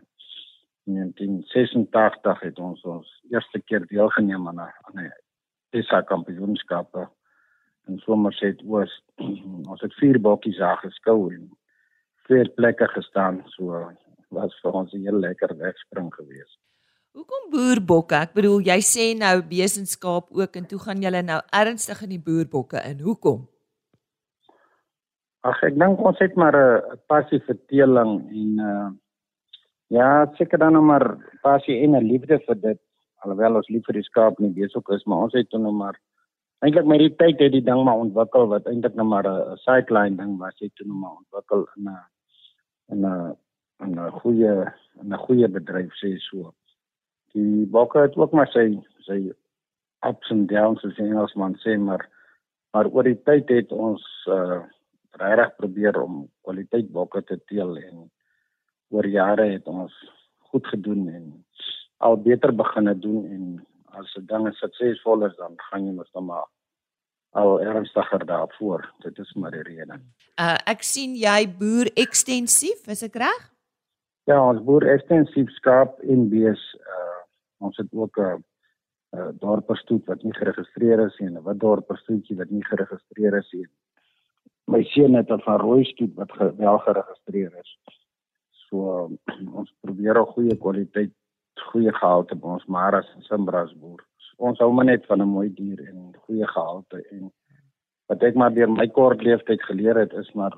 in 0.84 0.94
1986 0.94 2.40
het 2.40 2.58
ons 2.58 2.82
ons 2.84 3.12
eerste 3.32 3.60
keer 3.60 3.86
deelgeneem 3.88 4.48
aan 4.48 4.60
'n 4.60 4.72
aan 4.86 4.98
'n 5.04 5.12
PESA 5.70 6.00
kampioenskappe 6.02 7.08
in 7.88 7.98
Somerset 7.98 8.62
Oos. 8.66 8.92
ons 9.72 9.80
het 9.80 9.94
vier 9.94 10.20
bokkies 10.20 10.58
daar 10.58 10.76
geskou 10.76 11.32
en 11.34 11.50
vier 12.28 12.50
plekke 12.50 12.88
gestaan 12.88 13.42
so 13.46 13.92
was 14.28 14.60
vir 14.62 14.72
ons 14.72 14.92
'n 14.92 15.00
heel 15.06 15.18
lekker 15.18 15.56
wegspring 15.56 16.14
geweest. 16.14 16.58
Hoekom 17.14 17.50
boerbokke? 17.50 18.14
Ek 18.14 18.32
bedoel 18.34 18.60
jy 18.60 18.80
sê 18.82 19.04
nou 19.18 19.42
besenskap 19.42 20.28
ook 20.30 20.56
en 20.56 20.66
toe 20.66 20.78
gaan 20.78 21.02
julle 21.02 21.22
nou 21.22 21.40
ernstig 21.50 22.02
in 22.02 22.08
die 22.08 22.24
boerbokke 22.26 22.82
in. 22.90 23.00
Hoekom? 23.00 23.48
Ag 25.44 25.58
ek 25.66 25.74
dink 25.76 26.00
ons 26.00 26.20
het 26.24 26.36
maar 26.40 26.56
'n 26.56 27.00
passie 27.12 27.40
vir 27.46 27.58
teeling 27.68 28.12
en 28.40 28.50
uh 28.72 28.90
ja, 29.92 30.26
seker 30.36 30.58
dan 30.58 30.72
nog 30.72 30.84
maar 30.84 31.06
passie 31.42 31.82
en 31.84 31.96
'n 31.96 32.08
liefde 32.12 32.38
vir 32.46 32.54
dit. 32.60 32.80
Alhoewel 33.22 33.56
ons 33.56 33.68
lief 33.68 33.84
vir 33.84 33.94
die 34.00 34.08
skaap 34.08 34.38
nie 34.38 34.50
besig 34.50 34.88
is, 34.88 35.04
maar 35.04 35.22
ons 35.24 35.32
het 35.32 35.52
nou 35.52 35.72
maar 35.72 35.96
eintlik 36.64 36.86
met 36.86 36.98
die 36.98 37.14
tyd 37.16 37.40
het 37.40 37.52
die 37.52 37.64
ding 37.64 37.84
maar 37.84 38.00
ontwikkel 38.00 38.48
wat 38.48 38.66
eintlik 38.66 38.94
nou 38.94 39.06
maar 39.06 39.26
'n 39.28 39.56
sideline 39.56 40.16
ding 40.16 40.38
was, 40.38 40.56
het 40.58 40.74
toe 40.74 40.86
nou 40.86 40.98
maar 40.98 41.16
ontwikkel 41.20 41.68
in 41.76 41.84
'n 41.88 41.98
in 42.92 43.00
'n 43.04 43.98
'n 44.00 44.10
goeie 44.10 44.72
'n 45.02 45.16
goeie 45.26 45.48
bedryf 45.48 45.92
sê 46.00 46.16
so. 46.18 46.54
Die 47.34 47.66
bokke 47.66 47.98
het 47.98 48.16
ook 48.16 48.32
maar 48.32 48.48
sy 48.48 48.80
sy 49.00 49.32
ups 50.08 50.30
and 50.30 50.48
downs 50.48 50.84
as 50.84 50.98
Engelsman 50.98 51.54
sê 51.54 51.78
maar 51.78 52.08
maar 52.72 52.86
oor 52.86 53.02
die 53.02 53.22
tyd 53.22 53.48
het 53.48 53.72
ons 53.72 54.02
uh 54.26 54.62
regtig 55.20 55.56
probeer 55.56 56.00
om 56.02 56.28
kwaliteit 56.42 56.90
bokke 56.92 57.22
te 57.22 57.38
teel 57.48 57.76
en 57.76 58.10
oor 58.94 59.06
jare 59.06 59.46
het 59.52 59.66
ons 59.66 59.92
goed 60.50 60.66
gedoen 60.66 61.08
en 61.08 61.30
al 61.98 62.16
beter 62.16 62.52
begine 62.54 62.94
doen 62.98 63.24
en 63.26 63.44
as 63.98 64.16
'n 64.16 64.26
ding 64.26 64.54
suksesvol 64.54 65.26
is 65.26 65.36
dan 65.36 65.54
gaan 65.56 65.86
jy 65.86 65.92
mos 65.92 66.10
dan 66.12 66.24
maar 66.24 66.46
al 67.34 67.60
ernstiger 67.60 68.26
daarvoor. 68.26 68.92
Dit 68.98 69.18
is 69.18 69.32
maar 69.34 69.50
die 69.50 69.62
rede. 69.62 69.98
Uh 70.40 70.56
ek 70.70 70.82
sien 70.82 71.14
jy 71.18 71.48
boer 71.58 71.90
ekstensief, 71.98 72.86
is 72.88 73.02
ek 73.02 73.16
reg? 73.16 73.42
Ja, 74.30 74.38
ons 74.38 74.62
boer 74.62 74.86
ekstensief 74.94 75.50
skaap 75.58 75.98
en 76.00 76.28
bees. 76.30 76.62
Uh 76.80 77.20
ons 77.64 77.76
het 77.76 77.88
ook 77.92 78.18
'n 78.18 78.44
uh, 79.16 79.28
dorperstoet 79.40 80.06
wat 80.06 80.22
nie 80.22 80.34
geregistreer 80.34 81.00
is 81.06 81.18
nie 81.18 81.28
en 81.28 81.38
'n 81.38 81.42
wat 81.42 81.58
dorperstoetjie 81.58 82.36
wat 82.36 82.50
nie 82.50 82.64
geregistreer 82.64 83.34
is 83.38 83.52
nie. 83.52 83.66
My 84.66 84.82
seun 84.82 85.14
het 85.14 85.30
'n 85.30 85.40
van 85.40 85.60
rooi 85.60 85.84
stoet 85.84 86.14
wat 86.14 86.32
ge, 86.32 86.54
wel 86.56 86.78
geregistreer 86.78 87.52
is. 87.60 87.78
So 88.50 89.10
ons 89.60 89.74
probeer 89.80 90.18
'n 90.18 90.32
goeie 90.34 90.56
kwaliteit 90.56 91.12
goeie 91.70 91.92
gehalte 91.92 92.34
by 92.34 92.46
ons 92.56 92.66
maras 92.66 93.08
en 93.14 93.22
simbras 93.22 93.72
boer. 93.78 94.02
Ons 94.36 94.58
hou 94.58 94.72
maar 94.72 94.84
net 94.84 95.06
van 95.06 95.22
'n 95.22 95.28
mooi 95.28 95.54
dier 95.54 95.80
en 95.88 96.14
goeie 96.26 96.46
gehalte 96.46 97.02
en 97.10 97.32
wat 98.06 98.22
ek 98.22 98.34
maar 98.34 98.54
deur 98.54 98.70
my 98.70 98.88
kort 98.88 99.22
leeftyd 99.22 99.62
geleer 99.62 99.96
het 99.96 100.12
is 100.12 100.32
maar 100.32 100.54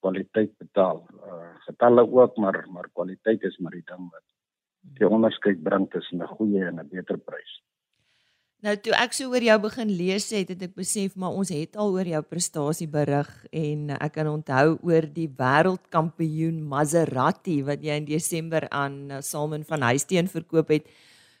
kwaliteit 0.00 0.52
betaal. 0.58 1.06
Uh 1.26 1.46
getalle 1.68 2.02
ook 2.10 2.36
maar 2.36 2.66
maar 2.72 2.88
kwaliteit 2.92 3.42
is 3.42 3.58
maar 3.58 3.72
die 3.72 3.84
ding 3.84 4.10
wat 4.10 4.26
die 4.98 5.08
onderskeid 5.08 5.62
bring 5.62 5.90
tussen 5.90 6.22
'n 6.22 6.34
goeie 6.36 6.64
en 6.64 6.80
'n 6.80 6.88
beter 6.88 7.18
prys. 7.18 7.62
Nou 8.68 8.74
toe 8.84 8.92
ek 8.92 9.14
so 9.16 9.32
oor 9.32 9.40
jou 9.40 9.54
begin 9.64 9.88
lees 9.96 10.26
het, 10.34 10.50
het 10.52 10.62
ek 10.66 10.74
besef 10.76 11.14
maar 11.16 11.32
ons 11.40 11.48
het 11.54 11.78
al 11.80 11.94
oor 11.94 12.08
jou 12.10 12.18
prestasie 12.20 12.88
berig 12.92 13.28
en 13.56 13.94
ek 13.94 14.12
kan 14.18 14.28
onthou 14.28 14.74
oor 14.84 15.06
die 15.14 15.28
wêreldkampioen 15.38 16.58
Maserati 16.68 17.62
wat 17.64 17.86
jy 17.86 17.96
in 18.02 18.08
Desember 18.10 18.66
aan 18.68 18.98
uh, 19.08 19.22
Salman 19.24 19.64
van 19.64 19.86
Huisteen 19.88 20.28
verkoop 20.28 20.74
het. 20.74 20.90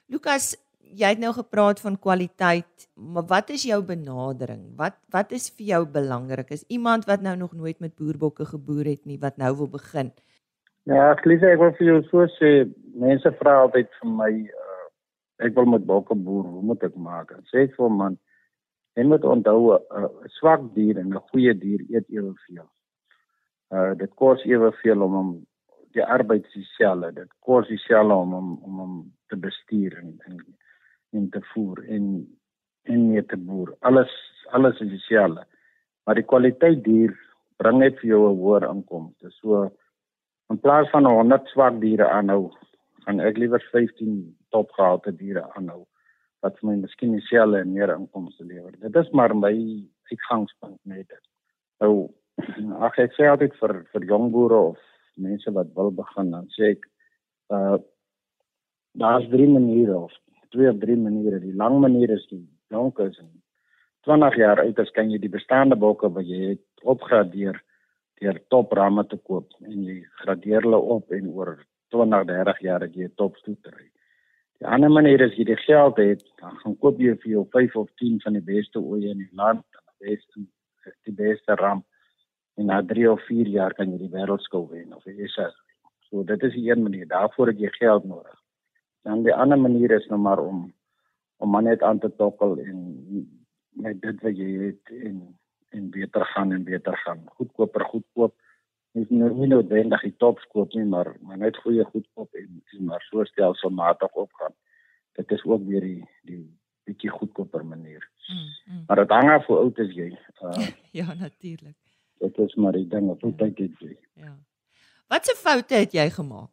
Lukas, 0.08 0.54
jy 0.80 1.10
het 1.12 1.20
nou 1.20 1.34
gepraat 1.36 1.82
van 1.84 1.98
kwaliteit, 2.00 2.88
maar 2.96 3.28
wat 3.28 3.52
is 3.52 3.66
jou 3.68 3.82
benadering? 3.84 4.62
Wat 4.80 4.96
wat 5.12 5.36
is 5.36 5.50
vir 5.52 5.74
jou 5.74 5.82
belangrik? 5.98 6.54
Is 6.56 6.64
iemand 6.72 7.04
wat 7.10 7.20
nou 7.20 7.36
nog 7.36 7.52
nooit 7.52 7.76
met 7.84 7.92
boerbokke 7.92 8.48
geboer 8.54 8.94
het 8.94 9.04
nie 9.04 9.20
wat 9.20 9.36
nou 9.36 9.52
wil 9.60 9.68
begin? 9.76 10.14
Ja, 10.88 11.10
ek 11.12 11.28
lees 11.28 11.44
ek 11.44 11.60
wil 11.60 11.76
vir 11.76 11.90
jou 11.90 12.00
so 12.08 12.24
sê, 12.38 12.64
mense 12.96 13.36
vra 13.42 13.66
altyd 13.66 13.92
vir 14.00 14.16
my 14.16 14.32
ek 15.38 15.54
wil 15.54 15.68
met 15.70 15.86
bokke 15.86 16.14
boer, 16.14 16.44
hoe 16.44 16.62
moet 16.62 16.82
ek 16.82 16.96
maak? 16.96 17.30
En 17.36 17.44
sê 17.52 17.66
vir 17.74 17.92
man, 17.94 18.16
jy 18.98 19.04
moet 19.06 19.24
onthou 19.24 19.74
'n 19.74 20.04
uh, 20.04 20.10
swak 20.38 20.62
dier 20.74 20.98
en 20.98 21.14
'n 21.14 21.26
goeie 21.30 21.54
dier 21.54 21.82
eet 21.94 22.08
eweveel. 22.10 22.66
Uh 23.70 23.94
dit 23.94 24.12
kos 24.14 24.44
eweveel 24.44 25.02
om 25.02 25.14
hom 25.14 25.30
die 25.92 26.04
arbeid 26.04 26.46
dieselfde. 26.54 27.12
Dit 27.12 27.30
kos 27.40 27.68
dieselfde 27.68 28.14
om 28.14 28.32
hom 28.32 28.48
om 28.64 28.78
hom 28.82 28.94
te 29.28 29.36
bestuur 29.36 29.98
en 29.98 30.16
en 30.26 30.38
en 31.12 31.30
te 31.30 31.40
voer 31.52 31.84
en 31.88 32.26
en 32.84 33.08
mee 33.10 33.24
te 33.26 33.36
boer. 33.36 33.74
Alles 33.80 34.12
alles 34.50 34.80
is 34.80 34.88
dieselfde. 34.88 35.44
Maar 36.04 36.14
die 36.14 36.28
kwaliteit 36.32 36.84
dier 36.84 37.14
bring 37.56 37.78
net 37.78 37.98
vir 38.00 38.08
jou 38.10 38.22
'n 38.30 38.38
hoër 38.40 38.68
inkomste. 38.70 39.30
So 39.30 39.70
in 40.50 40.58
plaas 40.58 40.90
van 40.90 41.04
100 41.04 41.48
swak 41.48 41.80
diere 41.80 42.08
aanhou, 42.08 42.50
gaan 43.04 43.20
ek 43.20 43.36
liewer 43.36 43.62
15 43.72 44.37
topgehalte 44.54 45.12
diere 45.16 45.44
aanhou 45.56 45.84
wat 46.44 46.58
vir 46.60 46.70
my 46.70 46.76
miskien 46.82 47.16
dieselfde 47.16 47.60
en 47.64 47.72
meer 47.74 47.90
inkomste 47.94 48.44
lewer. 48.46 48.74
Dit 48.78 48.96
is 48.96 49.10
maar 49.10 49.34
my 49.34 49.54
uitgangspunt 50.12 50.78
net 50.86 51.08
dit. 51.08 51.24
Nou 51.82 52.08
ag 52.86 52.98
ek 53.02 53.16
sê 53.16 53.26
altyd 53.26 53.56
vir 53.58 53.80
vir 53.92 54.06
jong 54.12 54.30
boere 54.34 54.60
of 54.72 54.78
mense 55.18 55.50
wat 55.56 55.74
wil 55.74 55.90
begin 55.90 56.30
dan 56.34 56.46
sê 56.54 56.74
ek 56.76 56.86
uh 57.54 57.78
daar's 58.98 59.26
drie 59.30 59.46
maniere 59.46 59.94
of 59.94 60.14
twee 60.50 60.70
of 60.70 60.78
drie 60.82 60.96
maniere. 60.96 61.38
Die 61.38 61.54
lang 61.54 61.76
manier 61.80 62.10
is 62.10 62.24
die 62.30 62.42
jonk 62.72 62.98
is 63.04 63.18
en 63.22 63.30
20 64.08 64.38
jaar 64.40 64.62
uit 64.64 64.78
as 64.78 64.90
kan 64.96 65.10
jy 65.10 65.20
die 65.22 65.32
bestaande 65.32 65.76
bokke 65.76 66.10
wat 66.14 66.26
jy 66.26 66.54
het 66.54 66.86
opgradeer 66.94 67.60
deur 68.18 68.38
top 68.50 68.72
ramme 68.74 69.04
te 69.06 69.18
koop 69.28 69.52
en 69.66 69.84
jy 69.84 70.00
gradeer 70.22 70.66
hulle 70.66 70.80
op 70.96 71.12
en 71.14 71.28
oor 71.30 71.52
20, 71.94 72.24
30 72.30 72.62
jaar 72.66 72.84
het 72.86 72.96
jy 72.96 73.06
'n 73.06 73.14
top 73.16 73.36
stoetery. 73.36 73.86
Die 74.58 74.66
ander 74.66 74.90
manier 74.90 75.22
is 75.22 75.36
jy 75.38 75.44
die 75.46 75.60
geld 75.62 76.00
het, 76.02 76.24
dan 76.42 76.56
gaan 76.62 76.74
koop 76.82 76.98
jy 76.98 77.14
vir 77.22 77.30
jou 77.36 77.44
5 77.54 77.76
of 77.82 77.90
10 78.02 78.18
van 78.24 78.34
die 78.34 78.46
beste 78.46 78.80
oeye 78.82 79.12
in 79.14 79.22
die 79.22 79.36
land, 79.38 79.64
die 80.00 80.10
beste 80.10 80.46
die 81.04 81.12
beste 81.12 81.54
ram 81.60 81.82
en 82.56 82.70
na 82.70 82.78
3 82.82 83.10
of 83.12 83.22
4 83.28 83.48
jaar 83.52 83.74
kan 83.76 83.90
jy 83.92 83.98
die 84.00 84.12
wêreldskou 84.12 84.64
wen 84.70 84.94
of 84.96 85.04
jy 85.06 85.28
sê 85.34 85.46
so 86.08 86.24
dit 86.26 86.46
is 86.48 86.54
die 86.56 86.70
een 86.70 86.82
manier 86.82 87.06
daarvoor 87.10 87.52
het 87.52 87.60
jy 87.60 87.70
geld 87.74 88.06
nodig. 88.08 88.36
Dan 89.04 89.22
die 89.26 89.34
ander 89.34 89.60
manier 89.60 89.92
is 89.98 90.06
nou 90.10 90.18
maar 90.20 90.40
om 90.42 90.66
om 91.38 91.50
maar 91.54 91.62
net 91.62 91.82
aan 91.86 92.00
te 92.02 92.10
tokkel 92.16 92.56
en 92.58 92.78
met 93.78 94.00
dit 94.02 94.22
wat 94.24 94.40
jy 94.42 94.48
het 94.64 94.94
en 94.96 95.20
en 95.76 95.90
beter 95.92 96.24
gaan 96.32 96.52
en 96.52 96.64
beter 96.64 96.96
gaan. 97.04 97.20
Goedkoper 97.36 97.84
goedkoop. 97.84 98.34
Nie 98.98 99.18
nou 99.20 99.30
nie 99.36 99.48
noodwendig 99.50 100.04
die 100.06 100.14
tops 100.22 100.46
koop 100.52 100.74
nie, 100.74 100.84
maar 100.84 101.14
maar 101.20 101.38
net 101.38 101.56
goeie 101.64 101.84
goedkoop 101.84 102.34
en 102.34 102.62
en 102.74 102.84
maar 102.90 103.04
so 103.08 103.24
stelselmatig 103.24 104.12
opgaan. 104.12 104.54
Dit 105.18 105.30
is 105.30 105.44
ook 105.44 105.66
weer 105.66 105.86
die 105.86 106.02
die 106.22 106.42
bietjie 106.88 107.10
goedkoper 107.10 107.64
manier. 107.64 108.04
Mm, 108.28 108.74
mm. 108.74 108.84
Maar 108.86 109.04
dit 109.04 109.16
hang 109.16 109.30
af 109.30 109.46
hoe 109.46 109.56
oud 109.56 109.78
is 109.78 109.94
jy. 109.94 110.10
Uh, 110.42 110.68
ja, 111.00 111.14
natuurlik. 111.14 111.76
Dit 112.18 112.38
is 112.38 112.54
maar 112.54 112.72
die 112.72 112.88
ding 112.88 113.06
wat 113.06 113.20
hoe 113.20 113.34
tyd 113.34 113.58
het 113.58 113.82
jy. 113.84 113.96
Ja. 114.12 114.36
Watse 115.08 115.34
foute 115.36 115.74
het 115.74 115.92
jy 115.92 116.10
gemaak? 116.10 116.52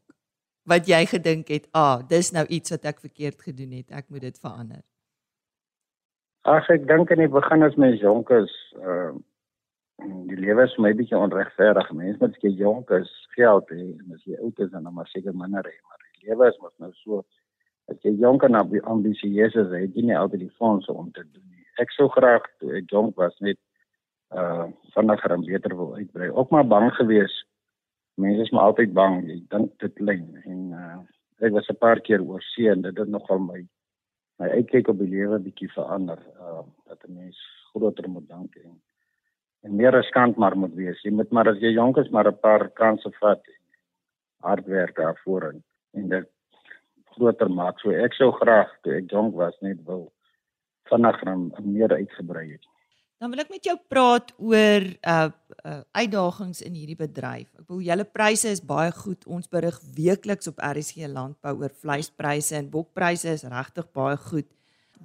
wat 0.66 0.88
jy 0.90 1.06
gedink 1.06 1.48
het, 1.48 1.68
"Ah, 1.72 2.08
dis 2.08 2.32
nou 2.32 2.46
iets 2.46 2.70
wat 2.70 2.86
ek 2.86 3.00
verkeerd 3.00 3.42
gedoen 3.42 3.72
het. 3.72 3.92
Ek 3.92 4.10
moet 4.10 4.22
dit 4.22 4.40
verander." 4.40 4.82
Ag, 6.42 6.70
ek 6.70 6.88
dink 6.88 7.10
in 7.10 7.18
die 7.18 7.28
begin 7.28 7.64
as 7.64 7.76
mens 7.76 8.00
jonk 8.00 8.30
is, 8.30 8.74
uh 8.78 9.14
die 10.04 10.38
lewe 10.40 10.64
is 10.64 10.76
my 10.78 10.92
bietjie 10.94 11.18
onregverdig. 11.18 11.92
Mense 11.92 12.20
moet 12.20 12.38
jy 12.44 12.52
jonk 12.60 12.92
is, 12.98 13.12
geld 13.36 13.70
hê 13.72 13.82
en 13.94 14.18
as 14.18 14.24
jy 14.28 14.38
oud 14.42 14.60
is 14.60 14.72
dan 14.72 14.94
maar 14.94 15.08
seker 15.12 15.36
minder 15.36 15.64
hê, 15.64 15.76
maar 15.88 16.02
die 16.04 16.30
lewe 16.30 16.50
is 16.52 16.60
mos 16.64 16.76
nou 16.84 16.92
so 17.04 17.24
as 17.92 17.98
jy 18.04 18.16
jonk 18.20 18.44
en 18.44 18.56
ambisieus 18.58 19.56
is, 19.56 19.72
het 19.72 19.96
jy 19.96 20.08
nie 20.10 20.18
altyd 20.18 20.48
die 20.48 20.56
fondse 20.60 20.92
om 20.92 21.12
te 21.12 21.24
doen 21.24 21.46
nie. 21.52 21.66
Ek 21.80 21.92
sou 21.94 22.08
graag 22.10 22.48
toe 22.60 22.74
ek 22.80 22.92
jonk 22.92 23.16
was 23.22 23.36
net 23.40 23.60
uh 24.36 24.68
vinniger 24.96 25.32
en 25.36 25.44
beter 25.46 25.76
wil 25.78 25.94
uitbrei. 25.96 26.32
Ook 26.32 26.52
maar 26.52 26.66
bang 26.68 26.90
geweest 26.98 27.46
mense 28.16 28.42
is 28.42 28.50
maar 28.50 28.72
altyd 28.72 28.94
bang 28.94 29.22
jy 29.28 29.38
dink 29.52 29.74
dit 29.84 30.00
lyn 30.00 30.26
en 30.46 30.60
uh, 30.80 31.00
ek 31.44 31.52
was 31.56 31.70
'n 31.70 31.82
paar 31.84 32.00
keer 32.00 32.22
oor 32.24 32.42
see 32.42 32.70
en 32.72 32.82
dit 32.82 32.98
het 32.98 33.12
nogal 33.12 33.40
my 33.40 33.62
my 34.40 34.48
uitkyk 34.60 34.88
op 34.88 35.00
die 35.00 35.12
lewe 35.16 35.40
bietjie 35.40 35.72
verander 35.74 36.20
uh, 36.40 36.64
dat 36.88 37.04
'n 37.08 37.14
mens 37.14 37.40
groter 37.72 38.10
moet 38.10 38.28
dink 38.28 38.56
en 38.56 38.72
en 38.72 38.95
meer 39.70 39.94
riskant 39.96 40.38
maar 40.38 40.56
moet 40.58 40.74
wees 40.76 41.02
jy 41.04 41.12
moet 41.12 41.32
maar 41.32 41.50
as 41.52 41.62
jy 41.64 41.74
jonk 41.76 41.98
is 41.98 42.10
maar 42.10 42.28
'n 42.32 42.42
paar 42.42 42.70
kansse 42.70 43.12
vat 43.20 43.42
en 43.54 43.62
hard 44.50 44.66
werk 44.66 44.96
daarvoor 44.96 45.50
en, 45.52 45.64
en 45.94 46.10
dit 46.10 46.30
groter 47.16 47.50
maak 47.50 47.80
so 47.80 47.92
ek 47.92 48.14
sou 48.14 48.32
graag 48.32 48.72
toe 48.84 48.98
ek 49.00 49.12
jonk 49.12 49.36
was 49.36 49.58
net 49.62 49.84
wil 49.86 50.12
vinniger 50.90 51.28
en 51.28 51.52
meer 51.66 51.92
uitgebrei 51.94 52.52
het 52.52 52.66
Dan 53.16 53.32
wil 53.32 53.40
ek 53.40 53.52
met 53.54 53.64
jou 53.64 53.78
praat 53.90 54.34
oor 54.44 54.84
uh, 54.84 55.30
uh 55.64 55.82
uitdagings 55.96 56.60
in 56.68 56.74
hierdie 56.76 56.98
bedryf. 57.00 57.48
Ek 57.56 57.64
bedoel 57.64 57.86
julle 57.88 58.06
pryse 58.12 58.52
is 58.52 58.60
baie 58.60 58.92
goed. 58.92 59.24
Ons 59.32 59.48
berig 59.48 59.78
weekliks 59.96 60.52
op 60.52 60.60
RSG 60.60 61.08
landbou 61.08 61.54
oor 61.62 61.72
vleispryse 61.80 62.58
en 62.60 62.68
bokpryse 62.74 63.32
is 63.32 63.46
regtig 63.48 63.88
baie 63.96 64.20
goed. 64.28 64.50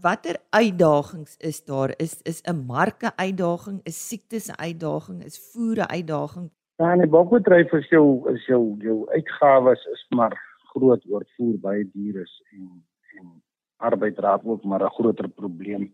Watter 0.00 0.36
uitdagings 0.50 1.36
is 1.36 1.64
daar? 1.64 1.90
Is 1.96 2.22
is 2.22 2.40
'n 2.42 2.64
marke 2.66 3.10
uitdaging, 3.16 3.80
is 3.82 4.08
siektes 4.08 4.48
'n 4.48 4.60
uitdaging, 4.60 5.24
is 5.24 5.50
voere 5.52 5.88
uitdaging? 5.88 6.50
Ja, 6.76 6.92
in 6.92 6.98
die 6.98 7.08
bokbedryf 7.08 7.72
is 7.72 7.88
jou 7.88 8.32
is 8.32 8.46
jou 8.46 8.76
jou 8.78 9.08
uitgawes 9.10 9.84
is 9.84 10.06
maar 10.08 10.34
groot 10.72 11.02
oor 11.10 11.24
voer 11.36 11.58
baie 11.60 11.90
duur 11.92 12.20
is 12.20 12.42
en 12.52 12.84
en 13.18 13.42
arbeid 13.76 14.18
raak 14.18 14.40
ook 14.44 14.64
maar 14.64 14.82
'n 14.84 14.96
groter 14.98 15.28
probleem 15.28 15.92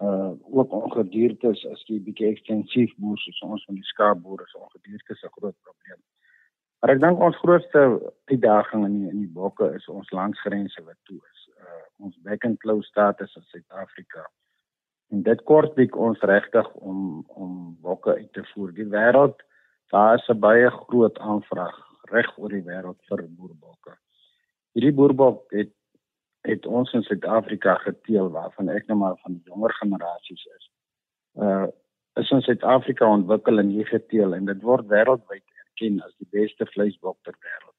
uh 0.00 0.32
ook 0.58 0.72
ongediertes 0.72 1.66
as 1.72 1.82
jy 1.86 2.00
bietjie 2.00 2.28
ekstensief 2.28 2.92
boer 2.96 3.18
soos 3.18 3.40
ons 3.42 3.64
van 3.64 3.74
die 3.74 3.90
skaapboere 3.92 4.44
so 4.46 4.58
ongediertes 4.58 5.22
'n 5.22 5.36
groot 5.38 5.58
probleem. 5.62 6.00
Maar 6.80 6.90
ek 6.94 7.00
dink 7.00 7.20
ons 7.20 7.42
grootste 7.44 7.82
uitdaging 8.24 8.84
in 8.84 8.94
die, 9.00 9.08
in 9.10 9.20
die 9.24 9.34
bokke 9.40 9.74
is 9.74 9.88
ons 9.88 10.10
landsgrense 10.10 10.82
wat 10.84 11.00
toe 11.02 11.20
is. 11.32 11.35
Uh 11.66 11.84
ons 12.06 12.16
back 12.28 12.44
and 12.44 12.60
close 12.60 12.86
status 12.92 13.36
in 13.36 13.44
Suid-Afrika 13.50 14.26
En 15.08 15.22
dit 15.22 15.42
kort 15.46 15.76
dik 15.78 15.96
ons 15.96 16.22
regtig 16.30 16.68
om 16.74 17.00
om 17.26 17.52
bokke 17.82 18.16
uit 18.16 18.32
te 18.32 18.42
voer. 18.52 18.72
Die 18.74 18.88
wêreld 18.94 19.42
daar 19.94 20.18
is 20.18 20.28
'n 20.28 20.38
baie 20.40 20.70
groot 20.70 21.18
aanvraag 21.18 21.76
reg 22.10 22.38
oor 22.38 22.48
die 22.48 22.66
wêreld 22.70 22.98
vir 23.08 23.22
boerbokke. 23.28 23.94
Hierdie 24.74 24.92
boerbok 24.92 25.52
het 25.52 25.72
het 26.42 26.66
ons 26.66 26.92
in 26.92 27.02
Suid-Afrika 27.02 27.74
geteel 27.74 28.28
waarvan 28.30 28.68
ek 28.68 28.86
nou 28.86 28.98
maar 28.98 29.16
van 29.22 29.32
die 29.32 29.42
jonger 29.50 29.72
generasies 29.72 30.44
is. 30.56 30.70
Uh 31.34 31.66
is 32.16 32.30
in 32.30 32.40
Suid-Afrika 32.40 33.06
ontwikkel 33.06 33.58
en 33.58 33.68
hier 33.68 33.86
geteel 33.86 34.34
en 34.34 34.44
dit 34.44 34.62
word 34.62 34.86
wêreldwyd 34.86 35.44
erken 35.62 36.00
as 36.02 36.14
die 36.16 36.28
beste 36.30 36.66
vleisbok 36.66 37.18
ter 37.22 37.34
wêreld. 37.40 37.75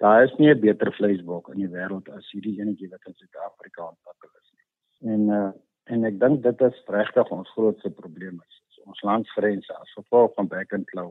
Daar 0.00 0.24
is 0.24 0.34
nie 0.38 0.48
'n 0.48 0.60
beter 0.60 0.92
vleisbok 0.92 1.48
in 1.48 1.58
die 1.58 1.68
wêreld 1.68 2.08
as 2.16 2.30
hierdie 2.32 2.60
enetjie 2.60 2.88
wat 2.88 3.04
in 3.06 3.14
Suid-Afrika 3.14 3.82
ontwikkel 3.92 4.30
is 4.40 4.50
nie. 4.56 4.66
En 5.12 5.20
uh 5.40 5.50
en 5.84 6.04
ek 6.04 6.20
dink 6.20 6.42
dit 6.42 6.60
is 6.60 6.82
regtig 6.86 7.30
ons 7.30 7.50
grootste 7.50 7.90
probleem 7.90 8.36
is, 8.46 8.62
is 8.70 8.78
ons 8.84 9.00
landsgrense 9.02 9.74
as 9.74 9.92
gevolg 9.92 10.34
van 10.34 10.46
back 10.46 10.72
and 10.72 10.86
claw 10.86 11.10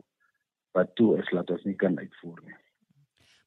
wat 0.71 0.95
toe 0.95 1.17
is 1.19 1.31
laat 1.31 1.49
ons 1.49 1.63
nie 1.63 1.75
kan 1.75 1.99
uitvoer 1.99 2.39
nie. 2.45 2.55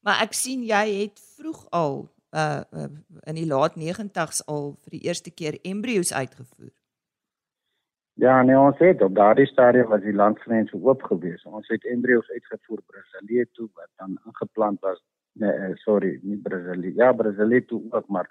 Maar 0.01 0.21
ek 0.23 0.33
sien 0.33 0.63
jy 0.63 0.85
het 1.01 1.19
vroeg 1.37 1.67
al 1.71 1.95
uh, 2.33 2.61
uh 2.71 2.89
in 3.29 3.35
die 3.35 3.47
laat 3.47 3.75
90's 3.75 4.45
al 4.47 4.75
vir 4.83 4.97
die 4.97 5.03
eerste 5.07 5.31
keer 5.31 5.59
embryos 5.63 6.13
uitgevoer. 6.13 6.71
Ja, 8.13 8.41
nee, 8.43 8.59
ons 8.59 8.77
het 8.77 9.01
op 9.01 9.15
daardie 9.15 9.47
stadium 9.49 9.87
was 9.89 10.01
die 10.01 10.13
landsgrense 10.13 10.77
oop 10.77 11.01
gewees. 11.01 11.43
Ons 11.43 11.67
het 11.67 11.85
embryos 11.85 12.29
uitgevoer 12.29 12.81
Brasilië 12.85 13.45
toe 13.51 13.69
wat 13.73 13.89
dan 13.97 14.19
ingeplant 14.25 14.79
was. 14.79 15.01
Nee, 15.33 15.75
sorry, 15.75 16.19
nie 16.21 16.37
Brasilië. 16.37 16.93
Ja, 16.95 17.11
Brasilië 17.13 17.65
toe 17.65 17.81
ook, 17.89 18.07
maar 18.07 18.29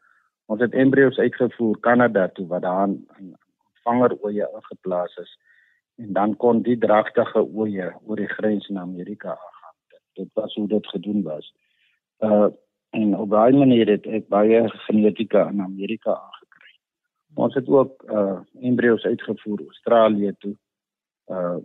Ons 0.53 0.61
het 0.61 0.75
embryos 0.75 1.19
uitgevoer 1.19 1.79
Kanada 1.81 2.29
toe 2.29 2.47
wat 2.47 2.62
daar 2.62 2.88
'n 2.88 3.37
vangeroeie 3.85 4.49
ingeplaas 4.55 5.17
is 5.17 5.38
en 5.97 6.12
dan 6.12 6.37
kon 6.37 6.62
die 6.62 6.79
dragtige 6.79 7.41
oeye 7.55 7.95
oor 8.07 8.17
die 8.17 8.29
grens 8.29 8.69
na 8.69 8.81
Amerika 8.81 9.29
aangaan. 9.29 9.77
Dit 10.12 10.29
was 10.33 10.55
hoe 10.55 10.69
dit 10.69 10.87
gedoen 10.87 11.23
was. 11.23 11.55
Uh 12.19 12.49
en 12.91 13.17
op 13.17 13.31
daai 13.31 13.53
manier 13.53 13.88
het 13.88 14.07
ek 14.07 14.29
baie 14.29 14.69
genetika 14.69 15.49
in 15.49 15.61
Amerika 15.61 16.11
aangekry. 16.11 16.75
Ons 17.35 17.55
het 17.55 17.69
ook 17.69 18.03
uh 18.11 18.41
embryos 18.61 19.05
uitgevoer 19.05 19.61
Australië 19.61 20.35
toe. 20.38 20.57
Uh 21.27 21.57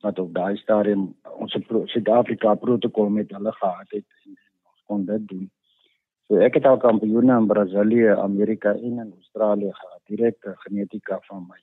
wat 0.00 0.18
op 0.18 0.34
daai 0.34 0.56
stadium 0.56 1.16
ons 1.36 1.56
Suid-Afrika 1.84 2.54
protokol 2.54 3.08
met 3.08 3.30
hulle 3.30 3.52
gehad 3.52 3.90
het 3.90 4.06
en, 4.24 4.36
kon 4.90 5.06
dit 5.08 5.26
doen. 5.30 5.48
So 6.30 6.38
ek 6.46 6.60
het 6.60 6.66
al 6.70 6.78
kampioene 6.82 7.38
in 7.42 7.48
Brasilië, 7.50 8.12
Amerika 8.22 8.76
en 8.76 9.00
in 9.02 9.12
Australië 9.16 9.72
gehad, 9.74 10.00
direkte 10.12 10.54
genetika 10.66 11.18
van 11.30 11.46
my. 11.48 11.58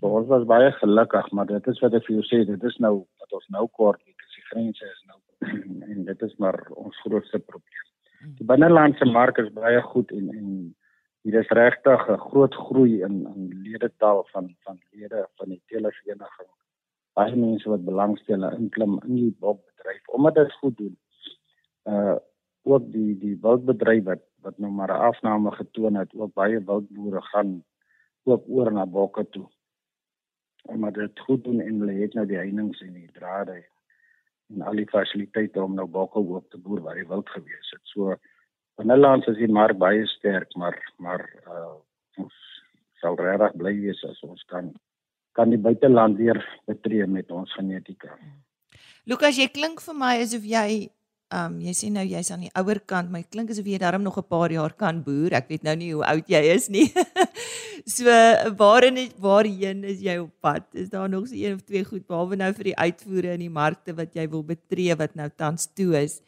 So 0.00 0.08
ons 0.18 0.30
was 0.30 0.46
baie 0.48 0.70
gelukkig, 0.78 1.28
maar 1.36 1.50
dit 1.50 1.66
is 1.72 1.80
wat 1.84 1.98
ek 1.98 2.06
vir 2.06 2.16
jou 2.16 2.24
sê, 2.30 2.40
dit 2.48 2.64
is 2.70 2.78
nou 2.84 2.94
wat 3.20 3.36
ons 3.38 3.50
nou 3.56 3.66
kort, 3.80 4.00
dit 4.06 4.24
is 4.28 4.38
die 4.38 4.46
grense 4.48 4.88
is 4.88 5.02
nou 5.10 5.20
en 5.92 6.06
dit 6.08 6.24
is 6.28 6.32
maar 6.40 6.56
ons 6.72 7.02
grootste 7.04 7.42
probleem. 7.50 7.90
Die 8.38 8.48
binnelandse 8.48 9.06
mark 9.12 9.38
is 9.42 9.52
baie 9.54 9.84
goed 9.92 10.10
en 10.16 10.32
en 10.38 10.48
hier 11.22 11.38
is 11.42 11.54
regtig 11.60 12.08
'n 12.08 12.18
groot 12.24 12.54
groei 12.54 13.02
in 13.02 13.22
in 13.34 13.62
ledetal 13.68 14.24
van 14.32 14.50
van 14.64 14.80
lede 14.90 15.28
van 15.36 15.48
die 15.48 15.62
televereniging. 15.66 16.50
Baie 17.14 17.36
mense 17.36 17.68
wat 17.68 17.84
belangstel 17.84 18.50
in 18.50 18.68
klim 18.70 19.00
in 19.04 19.14
die 19.20 19.36
bokbedryf 19.38 20.08
omdat 20.18 20.34
dit 20.34 20.60
goed 20.60 20.76
doen. 20.76 20.96
Uh 21.84 22.16
ook 22.62 22.92
die 22.92 23.18
die 23.18 23.36
wildbedryf 23.40 24.04
wat 24.04 24.22
wat 24.42 24.58
nou 24.58 24.72
maar 24.72 24.90
'n 24.90 25.04
afname 25.10 25.50
getoon 25.50 25.94
het, 25.94 26.14
ook 26.14 26.34
baie 26.34 26.64
wildboere 26.64 27.22
gaan 27.22 27.64
ook 28.22 28.44
oor 28.48 28.72
na 28.72 28.86
bokke 28.86 29.28
toe. 29.28 29.48
Omdat 30.62 30.94
dit 30.94 31.20
goed 31.20 31.44
doen 31.44 31.60
en 31.60 31.78
hulle 31.78 32.00
het 32.00 32.14
nou 32.14 32.26
die 32.26 32.36
heininge 32.36 32.78
en 32.86 32.92
die 32.92 33.12
drade 33.12 33.64
en 34.54 34.62
al 34.62 34.76
die 34.76 34.88
fasiliteite 34.88 35.62
om 35.62 35.74
nou 35.74 35.86
bokke 35.86 36.18
ook 36.18 36.50
te 36.50 36.58
boer 36.58 36.80
waar 36.80 36.94
die 36.94 37.08
wild 37.08 37.28
gewees 37.28 37.70
het. 37.70 37.80
So 37.82 38.16
binnelands 38.76 39.26
is 39.26 39.36
die 39.36 39.52
mark 39.52 39.78
baie 39.78 40.06
sterk, 40.06 40.54
maar 40.56 40.92
maar 40.96 41.28
uh 41.46 41.74
ons 42.16 42.34
sal 43.00 43.16
regtig 43.16 43.54
bly 43.56 43.74
wees 43.80 44.04
as 44.04 44.22
ons 44.22 44.42
kan 44.42 44.72
kan 45.32 45.50
die 45.50 45.58
buiteland 45.58 46.16
weer 46.16 46.60
betree 46.68 47.06
met 47.06 47.30
ons 47.30 47.52
genetika. 47.56 48.18
Lukas, 49.04 49.38
jy 49.40 49.48
klink 49.48 49.80
vir 49.80 49.96
my 49.96 50.18
asof 50.20 50.44
jy 50.44 50.90
Um 51.32 51.54
jy 51.64 51.72
sê 51.72 51.88
nou 51.88 52.02
jy's 52.04 52.28
aan 52.34 52.42
die 52.44 52.52
ouer 52.60 52.82
kant, 52.84 53.08
maar 53.08 53.22
klink 53.24 53.52
asof 53.54 53.68
jy 53.68 53.78
darm 53.80 54.02
nog 54.04 54.18
'n 54.18 54.28
paar 54.28 54.52
jaar 54.52 54.74
kan 54.76 55.02
boer. 55.02 55.32
Ek 55.32 55.48
weet 55.48 55.62
nou 55.64 55.76
nie 55.76 55.92
hoe 55.94 56.04
oud 56.04 56.26
jy 56.28 56.42
is 56.54 56.68
nie. 56.68 56.92
so 57.96 58.04
waarin 58.58 58.96
is 58.96 59.14
waarheen 59.16 59.84
is 59.84 60.00
jy 60.00 60.18
op 60.18 60.30
pad? 60.40 60.64
Is 60.74 60.90
daar 60.90 61.08
nog 61.08 61.28
so 61.28 61.34
een 61.34 61.54
of 61.54 61.62
twee 61.62 61.84
goed 61.84 62.06
behalwe 62.06 62.36
nou 62.36 62.52
vir 62.52 62.64
die 62.64 62.76
uitvoere 62.76 63.32
in 63.32 63.40
die 63.46 63.50
markte 63.50 63.96
wat 63.96 64.14
jy 64.14 64.28
wil 64.28 64.44
betree 64.44 64.94
wat 64.94 65.14
nou 65.14 65.28
tans 65.36 65.72
toe 65.72 65.96
is? 66.02 66.20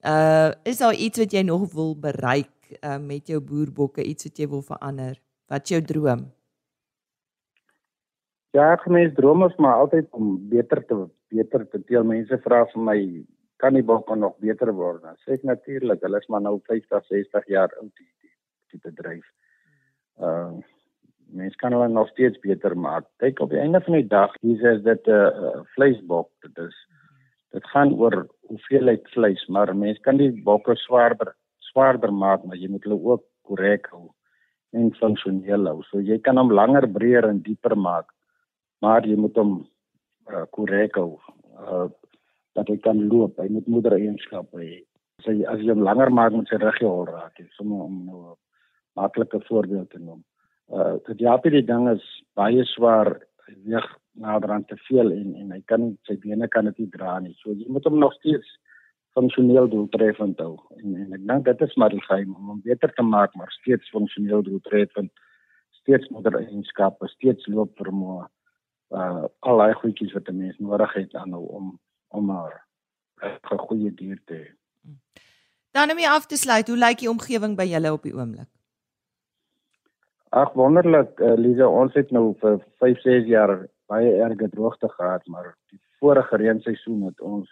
Uh 0.00 0.50
is 0.64 0.78
daar 0.78 0.94
iets 0.94 1.18
wat 1.18 1.32
jy 1.32 1.42
nog 1.42 1.72
wil 1.74 1.94
bereik 1.94 2.80
uh, 2.80 2.98
met 2.98 3.28
jou 3.28 3.40
boerbokke, 3.40 4.02
iets 4.02 4.24
wat 4.24 4.38
jy 4.38 4.48
wil 4.48 4.62
verander? 4.62 5.20
Wat 5.48 5.68
jou 5.68 5.82
droom? 5.82 6.32
Ja, 8.52 8.72
ek 8.72 8.88
mens 8.88 9.14
droom 9.16 9.44
is 9.44 9.54
maar 9.56 9.84
altyd 9.84 10.08
om 10.12 10.36
beter 10.48 10.80
te 10.84 11.04
beter 11.32 11.68
te 11.68 11.80
teel. 11.84 12.04
Mense 12.04 12.36
vra 12.44 12.64
vir 12.72 12.82
my 12.84 12.98
kan 13.62 13.78
die 13.78 13.86
bokke 13.86 14.16
nog 14.18 14.36
beter 14.42 14.72
word. 14.74 15.02
Dan 15.06 15.18
sê 15.22 15.36
ek 15.38 15.46
natuurlik, 15.46 16.02
hulle 16.02 16.18
is 16.18 16.28
maar 16.32 16.42
nou 16.42 16.58
50, 16.68 17.06
60 17.08 17.50
jaar 17.54 17.70
oud 17.78 17.92
die 17.94 18.10
die, 18.22 18.34
die 18.74 18.82
bedryf. 18.90 19.26
Ehm 20.20 20.60
uh, 20.60 20.70
mens 21.32 21.54
kan 21.56 21.72
hulle 21.72 21.88
nog 21.88 22.10
steeds 22.12 22.36
beter 22.42 22.74
maak. 22.76 23.06
Kyk 23.22 23.38
op 23.40 23.52
die 23.54 23.60
einde 23.60 23.80
van 23.80 23.94
die 23.96 24.08
dag, 24.08 24.34
hier 24.44 24.64
is 24.72 24.82
dit 24.84 25.06
'n 25.06 25.44
uh, 25.44 25.62
vleisbok. 25.74 26.28
Dit 26.44 26.58
is 26.58 26.76
dit 27.52 27.64
gaan 27.72 27.92
oor 28.00 28.26
hoeveelheid 28.48 29.08
vleis, 29.14 29.46
maar 29.46 29.76
mens 29.76 29.98
kan 30.00 30.16
die 30.16 30.42
bokke 30.44 30.76
swaarder 30.76 31.32
swaarder 31.58 32.12
maak, 32.12 32.44
maar 32.44 32.56
jy 32.56 32.68
moet 32.68 32.84
hulle 32.84 33.00
ook 33.00 33.24
korrek 33.48 33.88
hou 33.92 34.10
en 34.72 34.92
funksioneel 35.00 35.66
hou. 35.66 35.82
So 35.88 36.00
jy 36.00 36.18
kan 36.18 36.36
hom 36.40 36.52
langer, 36.52 36.86
breër 36.88 37.28
en 37.28 37.42
dieper 37.44 37.76
maak, 37.76 38.12
maar 38.84 39.06
jy 39.08 39.16
moet 39.16 39.36
hom 39.36 39.52
uh, 40.32 40.44
korrek 40.50 40.96
hou. 41.00 41.18
Uh, 41.58 41.88
dat 42.58 42.68
hy 42.68 42.76
kan 42.84 43.08
loop. 43.08 43.38
Hy 43.40 43.48
moet 43.48 43.66
moeder 43.66 43.96
eienskappe 43.96 44.60
hê. 44.60 44.82
As 45.20 45.28
hy 45.30 45.44
as 45.48 45.60
jy 45.62 45.72
hom 45.72 45.84
langer 45.86 46.10
maak 46.10 46.34
met 46.36 46.48
sy 46.50 46.58
ruggie 46.60 46.88
hol 46.88 47.06
raak, 47.08 47.38
is 47.40 47.60
om 47.62 47.72
nou 47.72 47.86
'n 47.88 48.36
maklike 48.98 49.40
voorbeeld 49.48 49.90
te 49.90 49.98
noem. 49.98 50.22
Uh 50.68 50.96
dit 51.06 51.18
Japie 51.18 51.50
die 51.50 51.66
ding 51.66 51.88
is 51.88 52.04
baie 52.34 52.64
swaar, 52.64 53.20
hy 53.46 53.54
weeg 53.64 53.88
naderhand 54.12 54.68
te 54.68 54.76
veel 54.88 55.12
en 55.12 55.34
en 55.40 55.50
hy 55.52 55.62
kan 55.66 55.96
sy 56.08 56.16
bene 56.20 56.48
kan 56.48 56.64
dit 56.64 56.78
nie 56.78 56.90
dra 56.96 57.18
nie. 57.20 57.34
So 57.40 57.52
jy 57.52 57.68
moet 57.68 57.84
hom 57.84 57.98
nog 57.98 58.14
steeds 58.20 58.58
funksioneel 59.16 59.68
doeltreffend 59.68 60.40
hou. 60.40 60.56
En 60.80 60.96
en 60.96 61.12
ek 61.18 61.26
dink 61.28 61.44
dit 61.44 61.62
is 61.68 61.76
maar 61.76 61.90
die 61.90 62.04
geheim 62.08 62.34
om 62.36 62.48
hom 62.54 62.60
beter 62.64 62.92
te 62.96 63.02
maak, 63.02 63.34
maar 63.36 63.50
steeds 63.60 63.88
funksioneel 63.90 64.42
doeltreffend. 64.42 65.12
Steeds 65.82 66.08
moeder 66.14 66.38
eienskappe, 66.38 67.08
steeds 67.08 67.46
loop 67.46 67.72
vermoë. 67.80 68.26
Uh 68.92 69.24
al 69.48 69.64
daai 69.64 69.74
goedjies 69.80 70.12
wat 70.16 70.28
'n 70.28 70.36
mens 70.36 70.58
nodig 70.58 70.94
het 70.94 71.14
aan 71.14 71.30
nou 71.30 71.44
om 71.48 71.78
om 72.12 72.24
maar 72.30 72.64
'n 73.22 73.58
goeie 73.66 73.94
dier 73.94 74.18
te 74.24 74.34
hê. 74.34 74.48
Dan 75.72 75.90
om 75.90 75.98
af 76.04 76.26
te 76.26 76.36
sluit, 76.36 76.68
hoe 76.68 76.76
lyk 76.76 76.98
die 76.98 77.10
omgewing 77.10 77.56
by 77.56 77.64
julle 77.64 77.92
op 77.92 78.02
die 78.02 78.14
oomblik? 78.14 78.48
Ag 80.28 80.52
wonderlik, 80.52 81.20
uh, 81.20 81.34
Lize, 81.36 81.68
ons 81.68 81.94
het 81.94 82.10
nou 82.10 82.34
vir 82.40 82.58
5, 82.80 83.00
6 83.00 83.26
jaar 83.26 83.68
baie 83.86 84.12
erge 84.24 84.48
droogte 84.48 84.88
gehad, 84.88 85.26
maar 85.26 85.56
die 85.70 85.80
vorige 86.00 86.36
reenseisoen 86.36 87.02
het 87.02 87.20
ons 87.20 87.48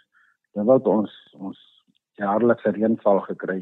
dan 0.53 0.65
wat 0.65 0.87
ons 0.87 1.11
ons 1.37 1.59
jaarlikse 2.19 2.73
reënval 2.75 3.21
gekry 3.27 3.61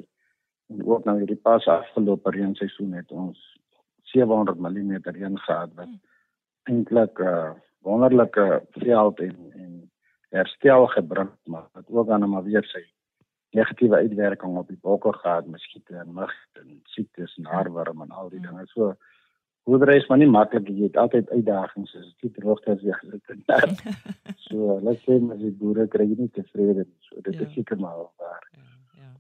en 0.69 0.85
ook 0.85 1.05
nou 1.05 1.17
hierdie 1.19 1.39
pas 1.49 1.67
afgelope 1.67 2.31
reenseisoen 2.35 2.93
het 2.97 3.12
ons 3.12 3.39
700 4.13 4.59
mm 4.59 4.93
reën 5.03 5.38
gehad 5.45 5.73
wat 5.75 5.88
hmm. 5.88 6.01
eintlik 6.71 7.19
'n 7.19 7.27
uh, 7.33 7.51
wonderlike 7.88 8.47
veld 8.85 9.19
en 9.19 9.38
en 9.63 9.91
herstel 10.36 10.88
gebring, 10.88 11.30
maar 11.46 11.68
wat 11.74 11.86
ook 11.88 12.08
dan 12.08 12.30
maar 12.30 12.44
weer 12.44 12.65
sy 12.70 12.84
negatiewe 13.58 13.96
uitwerking 13.96 14.58
op 14.58 14.68
die 14.68 14.78
bokke 14.82 15.13
gehad, 15.13 15.48
miskiete 15.50 15.96
en 15.98 16.13
mug 16.13 16.34
en 16.60 16.82
siektes 16.94 17.36
en 17.38 17.50
haarworm 17.50 18.02
en 18.06 18.12
al 18.12 18.30
die 18.30 18.42
dinge. 18.44 18.65
So 18.74 18.94
boerdery 19.65 19.98
is 20.02 20.08
maar 20.10 20.22
nie 20.22 20.30
maklik 20.30 20.70
jy 20.70 20.88
het 20.88 20.98
altyd 21.02 21.32
uitdagings 21.34 21.96
as 21.98 22.12
dit 22.22 22.34
droogte 22.38 22.76
is 22.78 22.86
weer 22.86 23.00
gesit. 23.02 23.84
so 24.48 24.78
let's 24.86 25.04
say 25.06 25.20
maar 25.20 25.42
die 25.42 25.54
boere 25.62 25.88
kry 25.88 26.08
nie 26.12 26.30
tevrede 26.36 26.86
nie. 26.86 27.00
So 27.10 27.22
dit 27.26 27.34
ja. 27.34 27.48
is 27.48 27.54
seker 27.58 27.82
maar 27.82 27.98
waar. 28.22 28.46
Ja, 28.54 28.70
ja. 29.02 29.12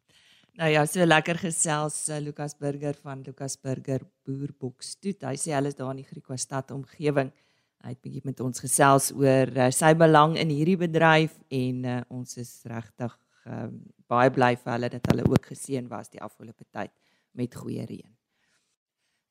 Nou 0.61 0.71
ja, 0.75 0.85
so 0.85 1.05
lekker 1.05 1.41
gesels 1.41 2.01
uh, 2.09 2.21
Lukas 2.21 2.57
Burger 2.57 2.97
van 3.01 3.25
Lukas 3.25 3.57
Burger 3.61 4.05
Boerboksstoet. 4.25 5.25
Hy 5.25 5.37
sê 5.41 5.57
hulle 5.57 5.73
is 5.73 5.77
daar 5.77 5.95
in 5.95 6.03
die 6.03 6.09
Griekwa 6.09 6.37
stad 6.37 6.73
omgewing. 6.75 7.33
Hy 7.79 7.93
het 7.93 8.01
bietjie 8.03 8.25
met 8.27 8.39
ons 8.43 8.59
gesels 8.59 9.11
oor 9.15 9.51
uh, 9.55 9.69
sy 9.71 9.93
belang 9.95 10.35
in 10.37 10.51
hierdie 10.51 10.77
bedryf 10.79 11.37
en 11.49 11.85
uh, 11.85 11.99
ons 12.11 12.37
is 12.41 12.51
regtig 12.67 13.13
um, 13.47 13.77
baie 14.11 14.31
bly 14.35 14.55
vir 14.59 14.73
hulle 14.75 14.89
dat 14.97 15.11
hulle 15.11 15.25
ook 15.29 15.51
geseën 15.53 15.87
was 15.87 16.11
die 16.11 16.21
afgelope 16.21 16.65
tyd 16.75 16.91
met 17.39 17.55
goeie 17.55 17.85
reën. 17.85 18.11